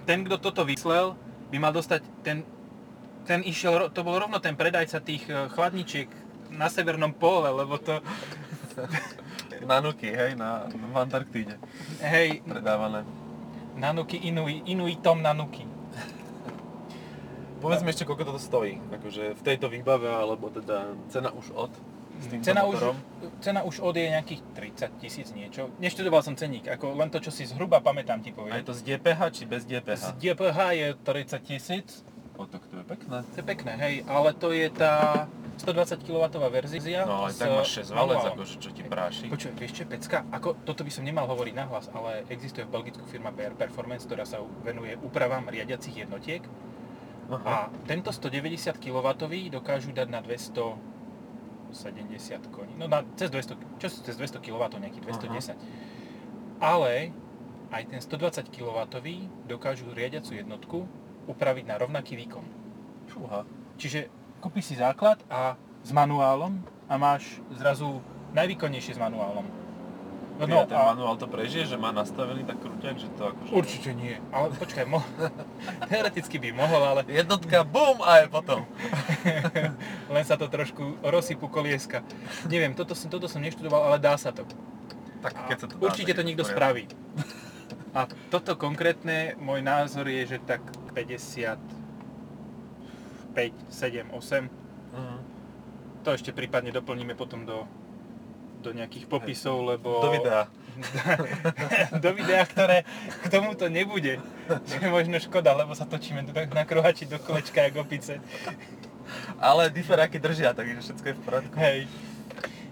ten, 0.08 0.24
kto 0.24 0.40
toto 0.40 0.64
vyslel, 0.64 1.16
by 1.52 1.56
mal 1.60 1.72
dostať 1.72 2.00
ten, 2.24 2.44
ten 3.28 3.40
išiel, 3.44 3.92
to 3.92 4.00
bol 4.04 4.16
rovno 4.16 4.40
ten 4.40 4.56
predajca 4.56 5.04
tých 5.04 5.24
eh, 5.28 5.48
chladničiek 5.52 6.08
na 6.52 6.72
severnom 6.72 7.12
pole, 7.12 7.48
lebo 7.52 7.76
to, 7.80 8.00
Nanuky, 9.64 10.12
hej, 10.12 10.36
na, 10.36 10.68
v 10.68 10.96
Antarktíde 10.96 11.56
hej, 12.04 12.44
predávané. 12.44 13.25
Nanuky 13.76 14.16
inui, 14.16 14.64
inuitom 14.66 15.20
nanuky. 15.22 15.64
Povedzme 17.60 17.88
ešte, 17.88 18.04
koľko 18.04 18.24
toto 18.34 18.40
stojí. 18.40 18.76
Akože 18.92 19.32
v 19.36 19.42
tejto 19.42 19.72
výbave, 19.72 20.08
alebo 20.12 20.52
teda 20.52 20.92
cena 21.08 21.32
už 21.32 21.52
od 21.56 21.72
s 22.16 22.26
týmto 22.32 22.44
Cena 22.48 22.64
už, 22.64 22.80
cena 23.44 23.60
už 23.60 23.76
od 23.84 23.92
je 23.96 24.08
nejakých 24.08 24.40
30 24.56 25.02
tisíc 25.02 25.28
niečo. 25.36 25.68
Neštudoval 25.76 26.24
som 26.24 26.32
ceník, 26.32 26.64
ako 26.64 26.96
len 26.96 27.12
to, 27.12 27.20
čo 27.20 27.28
si 27.28 27.44
zhruba 27.44 27.84
pamätám 27.84 28.24
ti 28.24 28.32
A 28.32 28.36
poviem. 28.40 28.60
je 28.60 28.66
to 28.72 28.76
z 28.76 28.82
DPH 28.88 29.20
či 29.36 29.42
bez 29.44 29.68
Z 29.68 29.68
DPH? 29.68 30.02
DPH 30.16 30.58
je 30.72 30.88
30 30.96 31.48
tisíc, 31.48 31.88
O, 32.36 32.44
tak 32.44 32.68
to 32.68 32.76
je 32.76 32.84
pekné. 32.84 33.24
to 33.32 33.36
je 33.40 33.44
pekné, 33.44 33.72
hej, 33.80 33.94
ale 34.04 34.36
to 34.36 34.52
je 34.52 34.68
tá 34.68 35.24
120 35.56 36.04
kW 36.04 36.28
verzia. 36.52 37.08
No 37.08 37.24
ale 37.24 37.32
s 37.32 37.40
tak 37.40 37.48
máš 37.48 37.80
6 37.88 37.96
valec, 37.96 38.20
akože 38.28 38.60
čo 38.60 38.70
ti 38.76 38.84
práši. 38.84 39.32
Počuj, 39.32 39.56
vieš 39.56 39.72
čo 39.80 39.88
pecka? 39.88 40.28
Ako, 40.28 40.52
toto 40.68 40.84
by 40.84 40.92
som 40.92 41.00
nemal 41.04 41.26
hovoriť 41.26 41.54
nahlas, 41.56 41.88
ale 41.96 42.28
existuje 42.28 42.68
v 42.68 42.70
Belgicku 42.76 43.04
firma 43.08 43.32
PR 43.32 43.56
Performance, 43.56 44.04
ktorá 44.04 44.28
sa 44.28 44.44
venuje 44.60 45.00
úpravám 45.00 45.48
riadiacich 45.48 45.96
jednotiek 46.04 46.44
Aha. 47.32 47.72
a 47.72 47.74
tento 47.88 48.12
190 48.12 48.76
kW 48.76 49.08
dokážu 49.50 49.92
dať 49.96 50.08
na 50.12 50.20
270 50.20 52.52
koní, 52.52 52.76
no 52.76 52.84
na 52.86 53.00
cez 53.16 53.32
200, 53.32 53.80
čo 53.80 53.88
cez 53.88 54.14
200 54.14 54.44
kW, 54.44 54.62
nejakých 54.76 55.08
210. 55.08 55.56
Ale 56.60 57.16
aj 57.72 57.82
ten 57.90 58.00
120 58.00 58.48
kW 58.52 58.78
dokážu 59.48 59.90
riadiacu 59.90 60.38
jednotku 60.38 60.86
upraviť 61.26 61.64
na 61.66 61.76
rovnaký 61.80 62.14
výkon. 62.14 62.46
Fúha. 63.10 63.42
Čiže 63.76 64.08
kúpiš 64.46 64.70
si 64.70 64.76
základ 64.78 65.18
a 65.26 65.58
s 65.82 65.90
manuálom 65.90 66.62
a 66.86 66.94
máš 66.94 67.42
zrazu 67.58 67.98
najvýkonnejšie 68.30 68.94
s 68.94 69.00
manuálom. 69.02 69.42
No, 70.38 70.68
ten 70.68 70.78
manuál 70.78 71.18
to 71.18 71.26
prežije, 71.26 71.64
že 71.74 71.80
má 71.80 71.90
nastavený 71.90 72.46
tak 72.46 72.62
krúťak, 72.62 72.94
že 72.94 73.08
to 73.18 73.34
akože... 73.34 73.50
Určite 73.50 73.90
nie, 73.96 74.20
ale 74.30 74.54
počkaj, 74.54 74.84
mo- 74.86 75.02
teoreticky 75.90 76.38
by 76.38 76.54
mohol, 76.54 76.78
ale 76.78 77.02
Jednotka, 77.10 77.66
bum, 77.66 77.98
a 78.06 78.22
je 78.22 78.26
potom. 78.30 78.62
len 80.14 80.24
sa 80.28 80.38
to 80.38 80.46
trošku 80.46 81.02
rozsypú 81.02 81.50
kolieska. 81.50 82.06
Neviem, 82.46 82.76
toto 82.76 82.94
som, 82.94 83.10
toto 83.10 83.26
som 83.26 83.42
neštudoval, 83.42 83.90
ale 83.90 83.96
dá 83.98 84.14
sa 84.14 84.30
to. 84.30 84.46
Tak 85.26 85.32
A 85.34 85.40
keď 85.50 85.56
sa 85.58 85.66
to 85.66 85.74
dá, 85.74 85.82
určite 85.88 86.12
to 86.14 86.22
niekto 86.22 86.44
poriadku. 86.44 86.54
spraví. 86.54 86.84
A 87.96 88.04
toto 88.28 88.60
konkrétne, 88.60 89.40
môj 89.40 89.64
názor 89.64 90.04
je, 90.06 90.36
že 90.36 90.38
tak 90.44 90.60
50, 90.92 91.56
5, 93.36 93.68
7, 93.68 94.08
8. 94.16 94.48
Mhm. 94.96 95.18
To 96.08 96.08
ešte 96.16 96.32
prípadne 96.32 96.72
doplníme 96.72 97.12
potom 97.12 97.44
do, 97.44 97.68
do 98.64 98.72
nejakých 98.72 99.04
popisov, 99.10 99.60
lebo... 99.68 100.00
Do 100.00 100.10
videa. 100.16 100.48
do 102.04 102.10
videa, 102.16 102.44
ktoré 102.48 102.88
k 103.20 103.26
tomuto 103.28 103.68
nebude. 103.68 104.16
Čo 104.68 104.74
je 104.80 104.88
možno 104.88 105.20
škoda, 105.20 105.52
lebo 105.52 105.76
sa 105.76 105.84
točíme 105.84 106.24
na 106.32 106.64
kruhači 106.64 107.04
do 107.04 107.20
kolečka, 107.20 107.68
jak 107.68 107.76
opice. 107.76 108.24
Ale 109.36 109.68
diferáky 109.68 110.16
držia, 110.16 110.56
takže 110.56 110.80
všetko 110.82 111.06
je 111.06 111.14
v 111.14 111.22
poriadku. 111.22 111.54
Hej. 111.60 111.78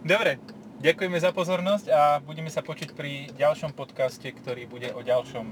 Dobre, 0.04 0.36
ďakujeme 0.84 1.18
za 1.20 1.30
pozornosť 1.32 1.86
a 1.90 2.20
budeme 2.20 2.52
sa 2.52 2.60
počuť 2.60 2.92
pri 2.92 3.32
ďalšom 3.34 3.72
podcaste, 3.72 4.26
ktorý 4.30 4.68
bude 4.68 4.92
o 4.92 5.00
ďalšom 5.00 5.46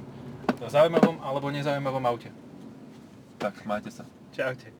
zaujímavom 0.70 1.18
alebo 1.25 1.51
nezaujímavom 1.51 2.05
aute. 2.07 2.31
Tak, 3.42 3.66
majte 3.66 3.90
sa. 3.90 4.07
Čaute. 4.31 4.70